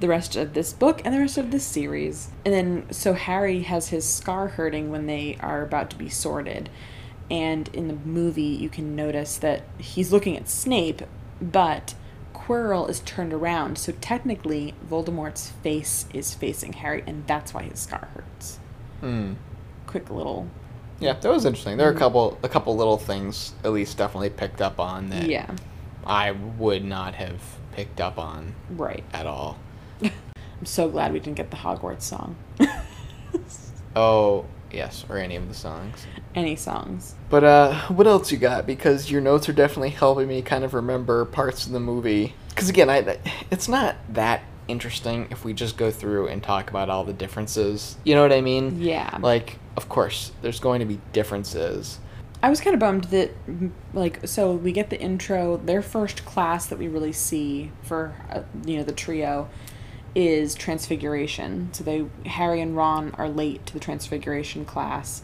[0.00, 3.60] the rest of this book and the rest of this series and then so harry
[3.60, 6.68] has his scar hurting when they are about to be sorted
[7.30, 11.02] and in the movie you can notice that he's looking at snape
[11.40, 11.94] but
[12.46, 17.78] quirrell is turned around so technically voldemort's face is facing harry and that's why his
[17.78, 18.58] scar hurts
[19.00, 19.34] Hmm.
[19.86, 20.48] quick little
[21.00, 21.76] Yeah, that was interesting.
[21.76, 25.28] There are a couple, a couple little things, at least, definitely picked up on that
[25.28, 25.50] yeah
[26.06, 27.40] I would not have
[27.72, 29.58] picked up on right at all.
[30.02, 32.36] i'm so glad we didn't get the hogwarts song
[33.96, 36.06] Oh, yes, or any of the songs.
[36.34, 38.66] Any songs But uh, what else you got?
[38.66, 42.34] Because your notes are definitely helping me kind of remember parts of the movie.
[42.48, 43.18] Because again, I
[43.50, 47.96] it's not that interesting if we just go through and talk about all the differences.
[48.04, 48.80] You know what I mean?
[48.80, 51.98] yeah Like, of course, there's going to be differences.
[52.42, 53.30] I was kind of bummed that,
[53.94, 55.56] like, so we get the intro.
[55.56, 59.48] Their first class that we really see for, uh, you know, the trio
[60.14, 61.70] is Transfiguration.
[61.72, 65.22] So they, Harry and Ron are late to the Transfiguration class.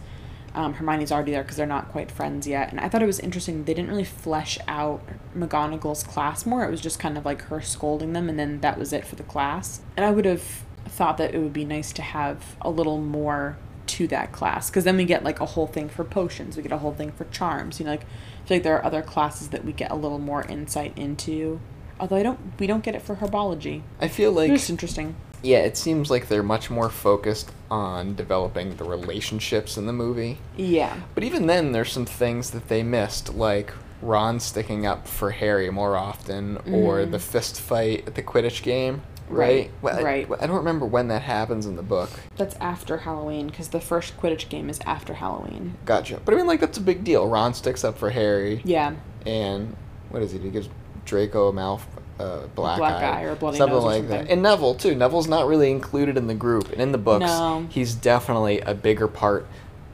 [0.55, 2.71] Um, Hermione's already there because they're not quite friends yet.
[2.71, 3.65] And I thought it was interesting.
[3.65, 5.01] They didn't really flesh out
[5.37, 6.65] McGonagall's class more.
[6.65, 9.17] It was just kind of like her scolding them, and then that was it for
[9.17, 9.81] the class.
[9.97, 13.57] And I would have thought that it would be nice to have a little more
[13.87, 16.71] to that class because then we get like a whole thing for potions we get
[16.71, 19.49] a whole thing for charms you know like i feel like there are other classes
[19.49, 21.61] that we get a little more insight into
[21.99, 25.59] although i don't we don't get it for herbology I feel like it's interesting yeah,
[25.59, 30.39] it seems like they're much more focused on developing the relationships in the movie.
[30.57, 33.73] yeah But even then, there's some things that they missed, like
[34.03, 37.11] Ron sticking up for Harry more often, or Mhm.
[37.13, 39.03] the fist fight at the Quidditch game.
[39.29, 39.71] Right, Right.
[39.83, 40.29] Well, I- right.
[40.41, 42.11] I, don't remember when that happens in the book.
[42.37, 46.19] that's after halloween because the first quidditch game is after halloween Gotcha.
[46.25, 47.29] But I mean, like that's a big deal.
[47.29, 49.77] Ron sticks up for Harry, yeah and
[50.09, 50.43] what is it?
[50.43, 50.69] He gives
[51.05, 51.87] Draco a mouth.
[52.21, 54.29] Uh, black, black eye, eye or bloody something like that.
[54.31, 54.95] And Neville too.
[54.95, 57.67] Neville's not really included in the group, and in the books, No.
[57.71, 59.47] he's definitely a bigger part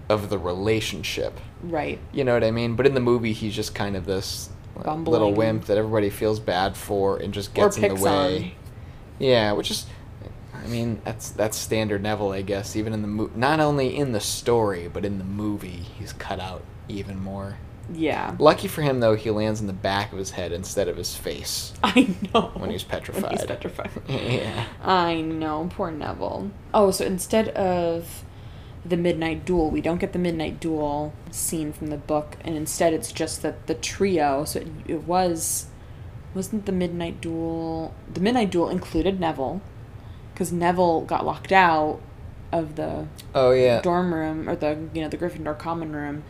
[0.08, 1.38] of the relationship.
[1.62, 2.74] right You know what I mean?
[2.76, 4.50] But in the movie, he's just kind of this
[4.82, 5.12] bumbling.
[5.12, 8.10] little wimp that everybody feels bad for and just gets in the way.
[8.10, 8.50] on.
[9.18, 9.86] Yeah, which is,
[10.54, 12.76] I mean, that's that's standard Neville, I guess.
[12.76, 16.38] Even in the mo- not only in the story but in the movie, he's cut
[16.40, 17.56] out even more.
[17.92, 18.34] Yeah.
[18.38, 21.14] Lucky for him, though, he lands in the back of his head instead of his
[21.16, 21.72] face.
[21.82, 22.50] I know.
[22.54, 23.22] When he's petrified.
[23.22, 23.90] When he's petrified.
[24.08, 24.66] yeah.
[24.82, 26.50] I know, poor Neville.
[26.74, 28.24] Oh, so instead of
[28.84, 32.92] the midnight duel, we don't get the midnight duel scene from the book, and instead
[32.92, 34.44] it's just that the trio.
[34.44, 35.66] So it, it was,
[36.34, 37.94] wasn't the midnight duel?
[38.12, 39.60] The midnight duel included Neville,
[40.34, 42.00] because Neville got locked out
[42.52, 43.80] of the Oh yeah.
[43.80, 46.22] dorm room or the you know the Gryffindor common room,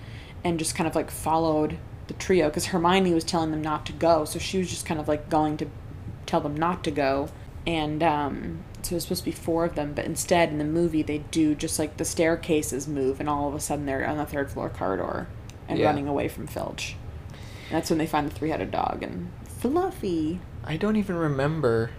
[0.44, 3.92] and just kind of like followed the trio because Hermione was telling them not to
[3.92, 5.66] go, so she was just kind of like going to
[6.26, 7.28] tell them not to go,
[7.66, 10.64] and um, so it was supposed to be four of them, but instead in the
[10.64, 14.18] movie they do just like the staircases move, and all of a sudden they're on
[14.18, 15.26] the third floor corridor,
[15.68, 15.86] and Yeah.
[15.86, 16.96] running away from Filch.
[17.68, 20.38] And that's when they find the three headed dog and Fluffy.
[20.64, 21.90] I don't even remember.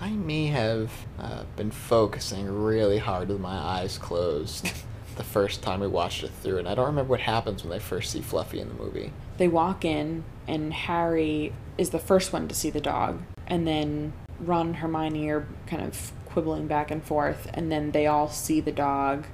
[0.00, 4.70] I may have uh, been focusing really hard with my eyes closed
[5.16, 7.78] the first time we watched it through, and I don't remember what happens when they
[7.78, 9.12] first see Fluffy in the movie.
[9.38, 14.12] they walk in and Harry is the first one to see the dog and then
[14.38, 18.60] Ron and Hermione are kind of quibbling back and forth and then they all see
[18.60, 19.26] the dog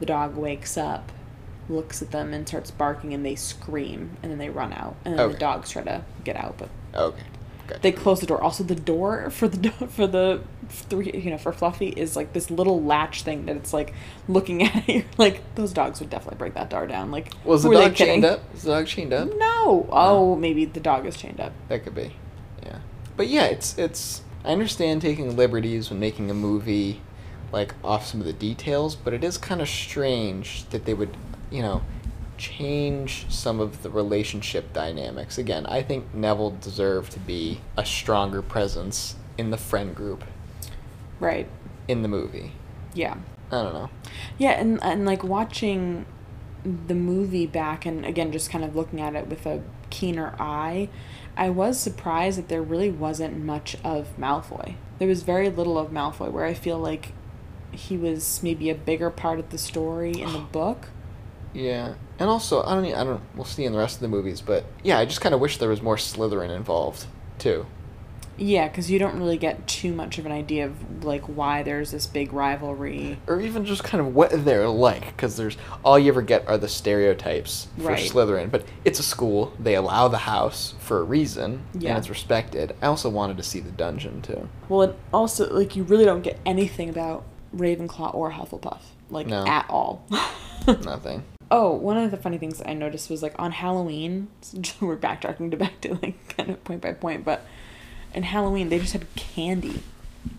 [0.00, 1.10] the dog wakes up
[1.68, 5.14] looks at them and starts barking and they scream and then they run out and
[5.14, 5.32] then Okay.
[5.32, 7.22] the dogs try to get out but Okay.
[7.66, 7.80] Gotcha.
[7.80, 11.52] they close the door also the door for the for the three you know for
[11.52, 13.94] Fluffy is like this little latch thing that it's like
[14.28, 17.68] looking at you like those dogs would definitely break that door down like Was the
[17.70, 18.52] who are they dog chained up?
[18.52, 19.28] Was the dog chained up?
[19.36, 19.88] No.
[19.90, 21.52] Oh, maybe the dog is chained up.
[21.68, 22.14] That could be.
[22.62, 22.78] Yeah.
[23.16, 27.00] But yeah, it's it's I understand taking liberties when making a movie
[27.52, 31.16] like off some of the details, but it is kind of strange that they would,
[31.50, 31.82] you know,
[32.38, 35.38] change some of the relationship dynamics.
[35.38, 40.24] Again, I think Neville deserved to be a stronger presence in the friend group
[41.20, 41.48] Right.
[41.88, 42.52] in the movie.
[42.94, 43.16] Yeah.
[43.52, 43.90] I don't know.
[44.38, 46.06] Yeah, and and like watching
[46.64, 50.88] the movie back and again just kind of looking at it with a keener eye,
[51.36, 54.74] I was surprised that there really wasn't much of Malfoy.
[54.98, 57.12] There was very little of Malfoy where I feel like
[57.70, 60.88] he was maybe a bigger part of the story in the book.
[61.54, 61.94] Yeah.
[62.18, 64.64] And also, I don't I don't we'll see in the rest of the movies, but
[64.82, 67.06] yeah, I just kind of wish there was more Slytherin involved
[67.38, 67.66] too.
[68.36, 71.92] Yeah, because you don't really get too much of an idea of like why there's
[71.92, 73.16] this big rivalry.
[73.28, 76.58] or even just kind of what they're like because there's all you ever get are
[76.58, 78.10] the stereotypes for Right.
[78.10, 81.90] Slytherin but it's a school they allow the house for a reason Yeah.
[81.90, 85.76] and it's respected I also wanted to see the dungeon too Well, and also like
[85.76, 87.22] you really don't get anything about
[87.56, 89.46] Ravenclaw or Hufflepuff, like No.
[89.46, 90.04] at all.
[90.66, 91.22] nothing
[91.54, 94.28] oh, one of the funny things I noticed was like on Halloween.
[94.80, 97.46] We're backtracking to back to like kind of point by point, but
[98.12, 99.82] in Halloween they just had candy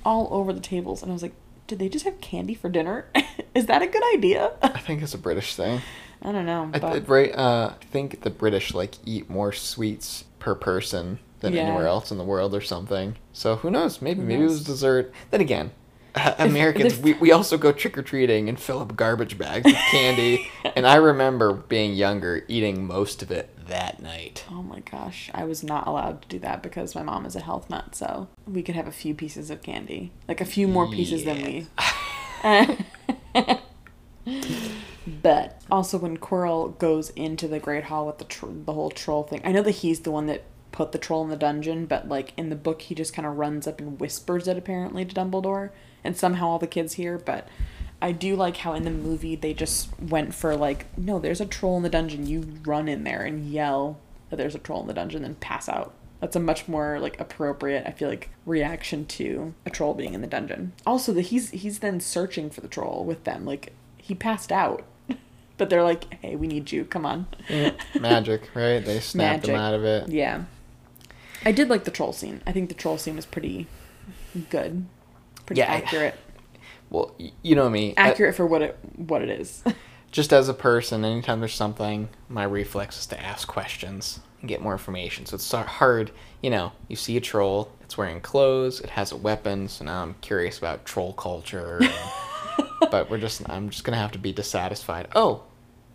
[0.03, 1.33] all over the tables, and I was like,
[1.67, 3.07] did they just have candy for dinner?
[3.55, 4.51] Is that a good idea?
[4.61, 5.81] I think it's a British thing
[6.21, 10.25] I don't know, I, but right, uh, I think the British like eat more sweets
[10.39, 11.63] per person than Yeah.
[11.63, 14.63] anywhere else in the world or something So who knows maybe Who maybe it was
[14.63, 15.71] dessert then again
[16.39, 20.49] Americans, we, we also go trick or treating and fill up garbage bags with candy.
[20.75, 24.45] and I remember being younger, eating most of it that night.
[24.49, 27.41] Oh my gosh, I was not allowed to do that because my mom is a
[27.41, 30.11] health nut, so we could have a few pieces of candy.
[30.27, 31.67] Like a few more pieces than we.
[35.21, 39.23] but also when Quirrell goes into the Great Hall with the tr- the whole troll
[39.23, 39.41] thing.
[39.43, 42.33] I know that he's the one that put the troll in the dungeon, but like
[42.37, 45.71] in the book he just kind of runs up and whispers it apparently to Dumbledore
[46.05, 47.47] and somehow all the kids hear, but
[48.01, 51.45] I do like how in the movie they just went for like, no, there's a
[51.45, 52.27] troll in the dungeon.
[52.27, 55.67] You run in there and yell that there's a troll in the dungeon, then pass
[55.69, 55.93] out.
[56.19, 60.21] That's a much more like appropriate, I feel like, reaction to a troll being in
[60.21, 60.73] the dungeon.
[60.85, 63.45] Also, that he's he's then searching for the troll with them.
[63.45, 64.83] Like he passed out,
[65.57, 66.85] but they're like, "Hey, we need you.
[66.85, 67.27] Come on."
[67.99, 68.83] Magic, right?
[68.83, 70.07] They snapped him out of it.
[70.09, 70.45] Yeah,
[71.43, 72.41] I did like the troll scene.
[72.47, 73.67] I think the troll scene was pretty
[74.49, 74.85] good,
[75.45, 76.15] pretty Yeah, I- accurate,
[76.89, 77.93] Well, you know me.
[77.97, 79.63] I- accurate for what it what it is.
[80.11, 84.61] just as a person, anytime there's something, my reflex is to ask questions and get
[84.61, 85.25] more information.
[85.25, 89.17] So it's hard, you know, you see a troll, it's wearing clothes, it has a
[89.17, 91.79] weapon, so now I'm curious about troll culture.
[91.81, 91.93] and-
[92.91, 95.07] but we're just, I'm just going to have to be dissatisfied.
[95.15, 95.43] Oh,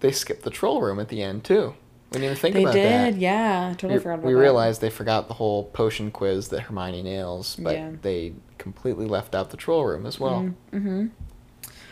[0.00, 1.74] they skipped the troll room at the end, too.
[2.10, 3.20] We didn't even think they about did, that.
[3.20, 3.68] yeah.
[3.78, 4.38] Totally We, forgot about we that.
[4.40, 7.92] realized they forgot the whole potion quiz that Hermione nails, but Yeah.
[8.02, 10.52] they completely left out the troll room as well.
[10.72, 11.06] Mm-hmm.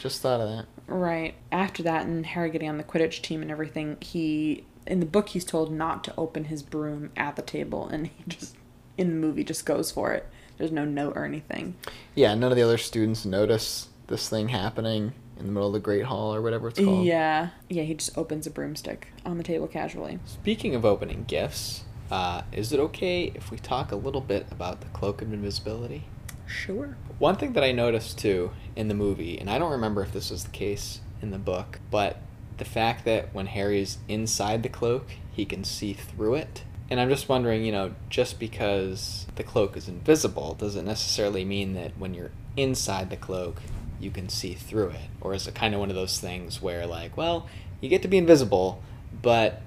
[0.00, 0.66] Just thought of that.
[0.86, 1.34] Right.
[1.52, 5.28] After that, and Harry getting on the Quidditch team and everything, he in the book
[5.30, 8.56] he's told not to open his broom at the table, and he just
[8.96, 10.26] in the movie just goes for it.
[10.56, 11.76] There's no note or anything.
[12.14, 15.80] Yeah, none of the other students notice this thing happening in the middle of the
[15.80, 17.04] Great Hall or whatever it's called.
[17.04, 17.82] Yeah, yeah.
[17.82, 20.18] He just opens a broomstick on the table casually.
[20.24, 24.80] Speaking of opening gifts, uh, is it okay if we talk a little bit about
[24.80, 26.04] the cloak of invisibility?
[26.46, 26.96] Sure.
[27.18, 30.30] One thing that I noticed too in the movie, and I don't remember if this
[30.30, 32.18] was the case in the book, but
[32.56, 36.64] the fact that when Harry's inside the cloak, he can see through it.
[36.90, 41.74] And I'm just wondering, you know, just because the cloak is invisible doesn't necessarily mean
[41.74, 43.60] that when you're inside the cloak,
[44.00, 45.08] you can see through it.
[45.20, 47.48] Or is it kind of one of those things where, like, well,
[47.80, 48.82] you get to be invisible,
[49.22, 49.62] but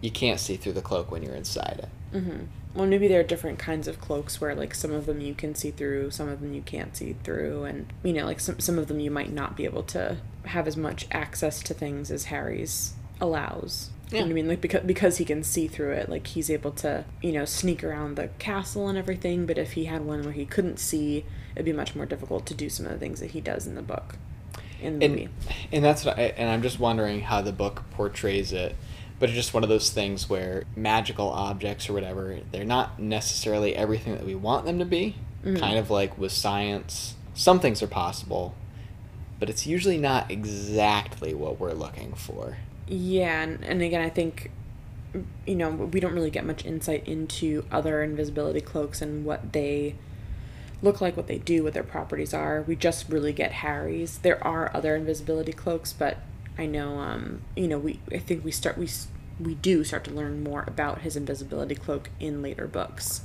[0.00, 2.16] you can't see through the cloak when you're inside it?
[2.16, 2.44] Mm-hmm.
[2.74, 5.54] Well, maybe there are different kinds of cloaks where, like, some of them you can
[5.54, 8.78] see through, some of them you can't see through, and you know, like some some
[8.78, 10.16] of them you might not be able to
[10.46, 13.90] have as much access to things as Harry's allows.
[14.10, 14.48] You know I mean?
[14.48, 17.82] Like because because he can see through it, like he's able to, you know, sneak
[17.82, 19.46] around the castle and everything.
[19.46, 21.24] But if he had one where he couldn't see,
[21.54, 23.74] it'd be much more difficult to do some of the things that he does in
[23.74, 24.16] the book,
[24.80, 25.22] in the movie.
[25.24, 25.30] and,
[25.72, 28.76] and that's what I, and I'm just wondering how the book portrays it.
[29.20, 33.74] But it's just one of those things where magical objects or whatever, they're not necessarily
[33.76, 35.16] everything that we want them to be.
[35.44, 35.60] Mhm.
[35.60, 38.54] Kind of like with science, some things are possible,
[39.38, 42.56] but it's usually not exactly what we're looking for.
[42.88, 44.50] Yeah, and, and again, I think,
[45.46, 49.94] you know, we don't really get much insight into other invisibility cloaks and what they
[50.84, 52.62] look like, what they do, what their properties are.
[52.66, 54.18] We just really get Harry's.
[54.18, 56.18] There are other invisibility cloaks, but
[56.56, 58.88] I know, um, you know, we I think we start we
[59.40, 63.22] we do start to learn more about his invisibility cloak in later books.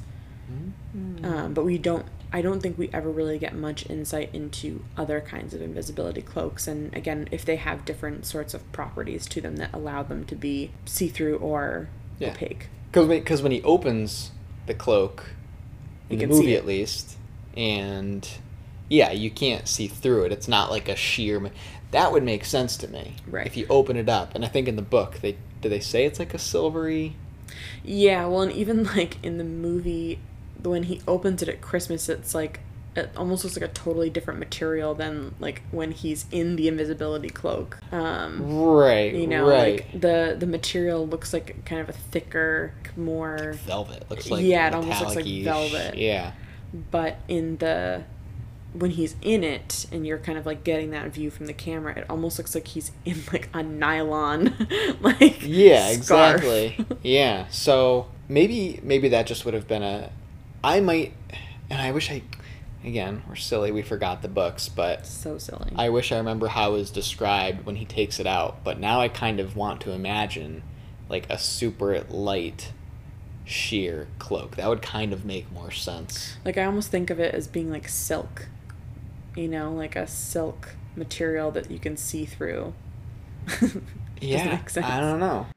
[1.24, 2.08] Um, but we don't.
[2.34, 6.68] I don't think we ever really get much insight into other kinds of invisibility cloaks,
[6.68, 10.36] and again, if they have different sorts of properties to them that allow them to
[10.36, 11.90] be see-through or
[12.20, 12.30] Yeah.
[12.32, 12.68] opaque.
[12.92, 14.32] Because when, 'cause when he opens
[14.66, 15.32] the cloak,
[16.10, 17.18] in You the movie at least,
[17.56, 18.28] and
[18.90, 20.32] yeah, you can't see through it.
[20.32, 21.40] It's not like a sheer.
[21.40, 21.50] ma-
[21.92, 23.16] That would make sense to me.
[23.28, 23.46] Right.
[23.48, 26.06] If you open it up, and I think in the book they do they say
[26.06, 27.16] it's like a silvery.
[27.84, 30.20] Yeah, well, and even like in the movie,
[30.62, 32.60] when he opens it at Christmas, it's like
[32.96, 37.30] it almost looks like a totally different material than like when he's in the invisibility
[37.30, 37.80] cloak.
[37.92, 39.14] Um, Right.
[39.14, 39.86] you know, right.
[39.92, 44.68] like the the material looks like kind of a thicker, more velvet looks like Yeah,
[44.68, 45.98] it almost looks like velvet.
[45.98, 46.34] Yeah.
[46.74, 48.04] But in the
[48.74, 51.98] when he's in it and you're kind of like getting that view from the camera
[51.98, 54.56] it almost looks like he's in like a nylon
[55.02, 56.36] like Yeah, scarf.
[56.44, 56.86] exactly.
[57.04, 57.48] yeah.
[57.50, 60.12] So maybe maybe that just would have been a
[60.64, 61.14] I might
[61.70, 62.22] and I wish I
[62.84, 66.70] again, we're silly, we forgot the books, but so silly I wish I remember how
[66.70, 69.92] it was described when he takes it out, but now I kind of want to
[69.92, 70.62] imagine
[71.10, 72.72] like a super light
[73.50, 74.56] sheer cloak.
[74.58, 76.38] That would kind of make more sense.
[76.46, 78.48] like i almost think of it as being like silk
[79.36, 82.74] you know like a silk material that you can see through
[84.22, 84.44] Yeah.
[84.46, 84.86] that make sense?
[84.86, 85.48] I don't know.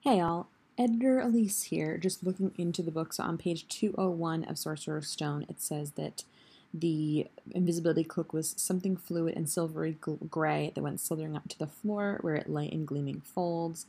[0.00, 3.12] Hey all, editor Elise here, just looking into the book.
[3.12, 6.24] So on page 201 of Sorcerer's Stone, it says that
[6.72, 9.96] the invisibility cloak was something fluid and silvery
[10.30, 13.86] gray that went slithering up to the floor where it lay in gleaming folds.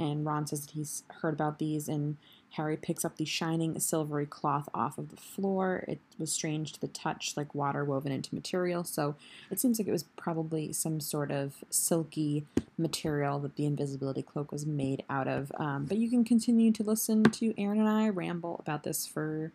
[0.00, 2.16] And Ron says that he's heard about these, and
[2.52, 5.84] Harry picks up the shining silvery cloth off of the floor.
[5.86, 8.82] It was strange to the touch, like water woven into material.
[8.82, 9.14] So
[9.50, 12.46] it seems like it was probably some sort of silky
[12.78, 15.52] material that the invisibility cloak was made out of.
[15.56, 19.52] Um, but you can continue to listen to Aaron and I ramble about this for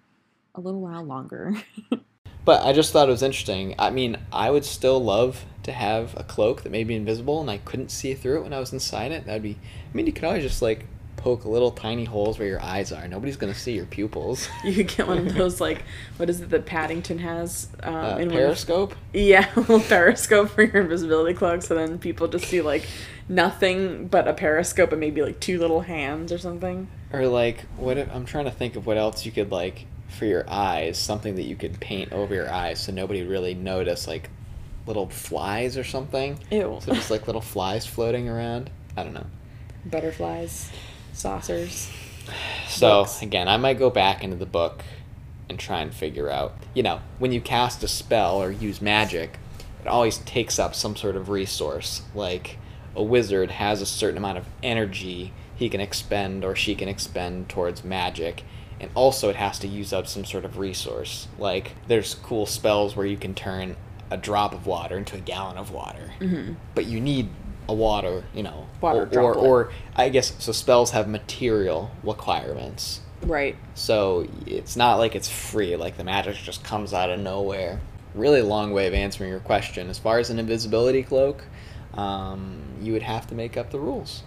[0.54, 1.56] a little while longer.
[2.46, 3.76] But I just thought it was interesting.
[3.80, 7.50] I mean, I would still love to have a cloak that made me invisible and
[7.50, 9.26] I couldn't see through it when I was inside it.
[9.26, 9.58] That'd be.
[9.60, 10.86] I mean, you could always just like
[11.18, 13.08] poke little tiny holes where your eyes are.
[13.08, 14.48] Nobody's gonna see your pupils.
[14.64, 15.82] you could get one of those, like,
[16.18, 17.68] what is it that Paddington has?
[17.82, 18.94] Um, Uh, in one of- periscope.
[19.12, 22.86] Yeah, a little periscope for your invisibility cloak, so then people just see, like,
[23.28, 26.88] nothing but a periscope and maybe, like, two little hands or something.
[27.12, 27.98] Or like, what?
[27.98, 30.98] If, I'm trying to think of what else you could like for your eyes.
[30.98, 34.08] Something that you could paint over your eyes so nobody really notice.
[34.08, 34.30] Like
[34.88, 36.40] little flies or something.
[36.52, 36.80] Ew.
[36.82, 38.70] So just like little flies floating around.
[38.98, 39.26] I don't know.
[39.86, 40.72] Butterflies,
[41.14, 41.92] saucers.
[42.68, 43.22] So Books.
[43.22, 44.84] again, I might go back into the book
[45.50, 46.56] and try and figure out.
[46.74, 49.38] You know, when you cast a spell or use magic,
[49.82, 52.02] it always takes up some sort of resource.
[52.16, 52.58] Like
[52.96, 57.50] a wizard has a certain amount of energy he can expend or she can expend
[57.50, 58.44] towards magic.
[58.80, 61.28] And also, it has to use up some sort of resource.
[61.40, 63.78] Like, there's cool spells where you can turn
[64.12, 66.12] a drop of water into a gallon of water.
[66.20, 66.54] Mm-hmm.
[66.76, 67.30] But you need
[67.68, 70.52] a water, you know, Water or, or or I guess so.
[70.52, 73.56] Spells have material requirements, Right.
[73.74, 75.76] so it's not like it's free.
[75.76, 77.80] Like the magic just comes out of nowhere.
[78.14, 79.90] Really long way of answering your question.
[79.90, 81.44] As far as an invisibility cloak,
[81.96, 84.22] um, you would have to make up the rules.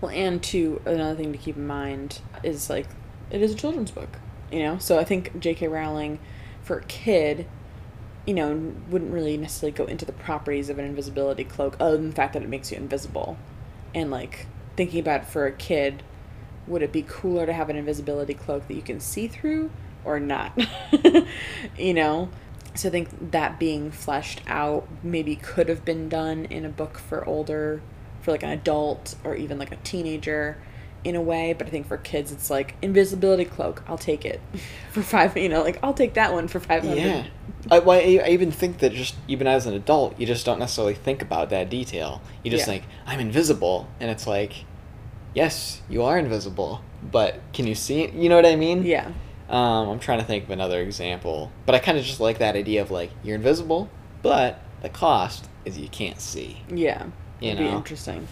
[0.00, 2.88] Well, and two, another thing to keep in mind is like
[3.30, 4.18] it is a children's book,
[4.50, 4.78] you know.
[4.78, 5.68] So I think J.K.
[5.68, 6.18] Rowling,
[6.62, 7.46] for a kid,
[8.26, 12.10] you know, wouldn't really necessarily go into the properties of an invisibility cloak, other than
[12.10, 13.36] the fact that it makes you invisible.
[13.94, 14.46] And like
[14.76, 16.02] thinking about it for a kid,
[16.66, 19.70] would it be cooler to have an invisibility cloak that you can see through
[20.04, 20.52] or not?
[21.78, 22.28] you know.
[22.74, 26.98] So I think that being fleshed out maybe could have been done in a book
[26.98, 27.80] for older,
[28.20, 30.58] for like an adult or even like a teenager
[31.04, 31.52] in a way.
[31.52, 33.82] But I think for kids, it's like invisibility cloak.
[33.88, 34.40] I'll take it
[34.90, 35.36] for five.
[35.36, 36.98] You know, like I'll take that one for five hundred.
[37.00, 37.26] Yeah.
[37.70, 40.94] I, well, I even think that just even as an adult, you just don't necessarily
[40.94, 42.22] think about that detail.
[42.44, 42.74] You just Yeah.
[42.74, 44.64] think I'm invisible, and it's like,
[45.34, 48.12] yes, you are invisible, but can you see it?
[48.14, 48.84] You know what I mean?
[48.84, 49.10] Yeah.
[49.48, 52.56] Um, I'm trying to think of another example, but I kind of just like that
[52.56, 53.88] idea of like you're invisible,
[54.22, 56.62] but the cost is you can't see.
[56.72, 57.06] Yeah.
[57.40, 57.76] You It'd be know.
[57.76, 58.26] interesting.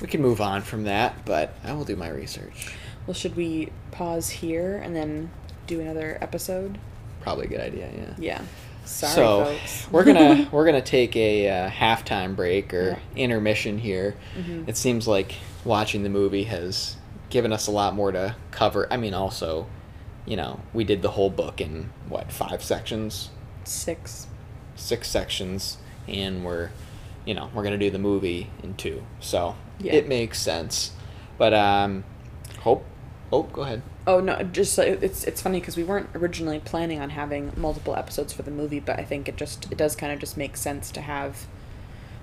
[0.00, 2.72] We can move on from that, but I will do my research.
[3.06, 5.30] Well, should we pause here and then
[5.66, 6.78] do another episode?
[7.20, 7.90] Probably a good idea.
[7.96, 8.14] Yeah.
[8.18, 8.42] Yeah.
[8.84, 9.86] Sorry, so folks.
[9.90, 13.22] we're gonna we're gonna take a uh, halftime break or Yeah.
[13.24, 14.14] intermission here.
[14.38, 14.66] Mhm.
[14.68, 15.34] It seems like
[15.64, 16.96] watching the movie has
[17.28, 18.86] given us a lot more to cover.
[18.90, 19.66] I mean, also,
[20.24, 23.28] you know, we did the whole book in what five sections,
[23.64, 24.26] six.
[24.74, 25.76] six sections,
[26.06, 26.70] and we're,
[27.28, 29.02] you know, we're gonna do the movie in two.
[29.20, 29.92] So Yeah.
[29.92, 30.92] it makes sense.
[31.36, 32.04] But um,
[32.60, 32.84] hope.
[33.30, 33.82] Oh, go ahead.
[34.06, 38.32] Oh no, just it's it's funny because we weren't originally planning on having multiple episodes
[38.32, 40.90] for the movie, but I think it just it does kind of just make sense
[40.92, 41.46] to have,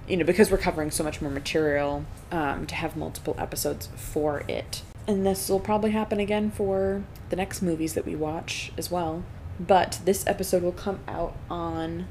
[0.08, 4.44] you know, because we're covering so much more material, um, to have multiple episodes for
[4.48, 4.82] it.
[5.08, 9.24] And this will probably happen again for the next movies that we watch as well.
[9.60, 12.08] But this episode will come out on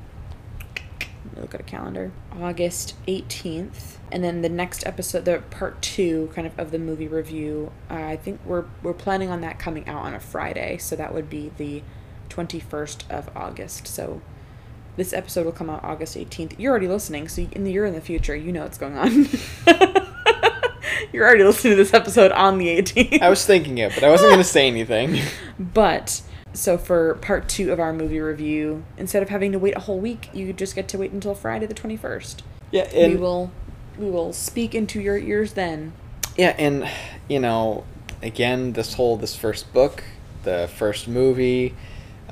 [1.36, 2.12] look at a calendar.
[2.32, 3.96] August 18th.
[4.12, 7.94] And then the next episode, the part two kind of of the movie review, uh,
[7.94, 10.78] I think we're we're planning on that coming out on a Friday.
[10.78, 11.82] So that would be the
[12.28, 13.86] 21st of August.
[13.86, 14.20] So
[14.96, 16.54] this episode will come out August 18th.
[16.58, 19.28] You're already listening, so in the you're in the future, you know what's going on.
[21.12, 23.20] you're already listening to this episode on the 18th.
[23.20, 25.20] I was thinking it, but I wasn't gonna say anything.
[25.56, 26.20] But
[26.54, 29.98] so for part two of our movie review, instead of having to wait a whole
[29.98, 32.42] week, you just get to wait until Friday the twenty first.
[32.70, 33.50] Yeah, We will
[33.98, 35.92] we will speak into your ears then.
[36.36, 36.88] Yeah, and
[37.28, 37.84] you know,
[38.22, 40.04] again, this whole this first book,
[40.44, 41.74] the first movie,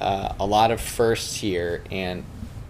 [0.00, 2.24] uh, a lot of firsts here, and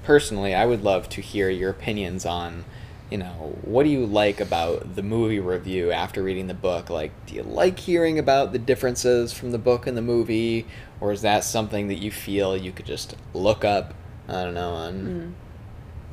[0.05, 2.65] personally, I would love to hear your opinions on,
[3.13, 6.89] you know, what do you like about the movie review after reading the book?
[6.89, 10.67] Like, do you like hearing about the differences from the book and the movie,
[11.01, 13.93] or is that something that you feel you could just look up?
[14.29, 15.35] I don't know on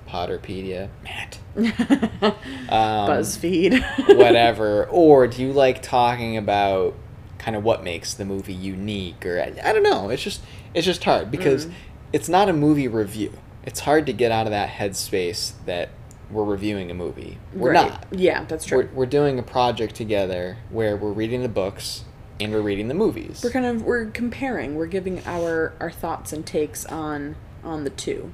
[0.07, 1.39] Potterpedia, Matt.
[2.69, 3.81] Um, BuzzFeed.
[4.17, 6.93] whatever or do you like talking about
[7.39, 10.41] kind of what makes the movie unique or I, I don't know it's just
[10.75, 11.73] it's just hard because Mm.
[12.13, 13.33] it's not a movie review
[13.63, 15.89] it's hard to get out of that headspace that
[16.31, 17.89] we're reviewing a movie we're Right.
[17.91, 18.77] not Yeah, that's true.
[18.79, 22.03] we're, we're doing a project together where we're reading the books
[22.39, 24.75] and we're reading the movies We're kind of we're comparing.
[24.75, 28.31] We're giving our our thoughts and takes on on the two.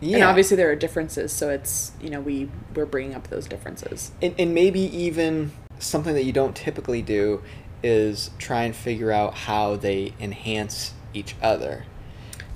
[0.00, 3.46] yeah And obviously there are differences, so it's you know we we're bringing up those
[3.46, 4.12] differences.
[4.20, 7.42] and, and maybe even something that you don't typically do
[7.82, 11.84] is try and figure out how they enhance each other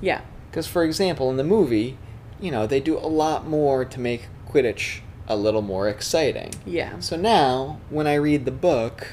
[0.01, 0.21] Yeah.
[0.51, 1.97] Because, for example, in the movie,
[2.39, 6.51] you know, they do a lot more to make Quidditch a little more exciting.
[6.65, 6.99] Yeah.
[6.99, 9.07] So now, when I read the book,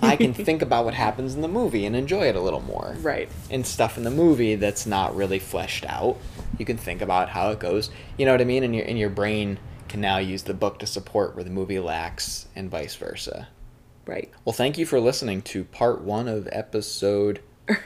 [0.00, 2.96] I can think about what happens in the movie and enjoy it a little more.
[3.00, 3.28] Right.
[3.50, 6.18] And stuff in the movie that's not really fleshed out,
[6.58, 7.90] you can think about how it goes.
[8.16, 8.62] You know what I mean?
[8.62, 9.58] And your and your brain
[9.88, 13.48] can now use the book to support where the movie lacks, and vice versa.
[14.06, 14.30] Right.
[14.44, 17.40] Well, thank you for listening to part one of episode.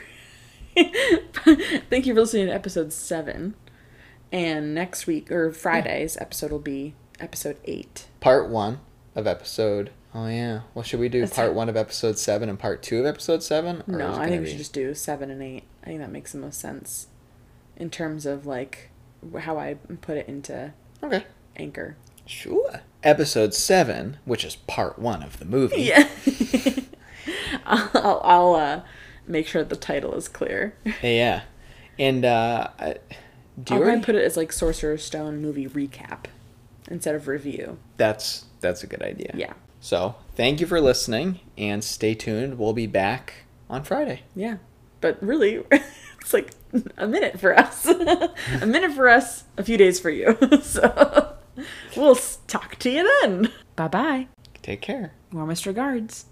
[0.75, 3.53] Thank you for listening to episode seven.
[4.33, 8.07] And next week or Friday's episode will be episode eight.
[8.19, 8.79] part one
[9.15, 9.91] of episode.
[10.15, 10.61] Oh yeah.
[10.73, 11.53] Well, should we do That's part it.
[11.55, 13.83] one of episode seven and part two of episode seven?
[13.87, 15.63] Or No, I gonna think we should just do seven and eight.
[15.83, 17.07] I think that makes the most sense
[17.77, 18.89] in terms of like
[19.41, 20.73] how I put it into
[21.03, 21.23] Okay.
[21.55, 21.95] Anchor.
[22.25, 22.81] Sure.
[23.03, 25.81] Episode seven, which is part one of the movie.
[25.83, 26.09] Yeah.
[27.65, 28.81] I'll, I'll uh,
[29.27, 30.75] make sure the title is clear.
[31.01, 31.43] Yeah.
[31.99, 32.97] And uh, I-
[33.61, 36.25] do I'll try put it as like Sorcerer's Stone movie recap
[36.89, 37.77] instead of review.
[37.97, 39.31] That's that's a good idea.
[39.35, 39.53] Yeah.
[39.79, 42.57] So thank you for listening and stay tuned.
[42.57, 44.21] We'll be back on Friday.
[44.35, 44.57] Yeah.
[45.01, 46.51] But really, it's like
[46.97, 47.85] a minute for us.
[48.61, 50.37] a minute for us, a few days for you.
[50.61, 51.35] so
[51.97, 52.15] we'll
[52.47, 53.51] talk to you then.
[53.75, 54.27] Bye bye.
[54.61, 55.13] Take care.
[55.31, 56.25] Warmest regards.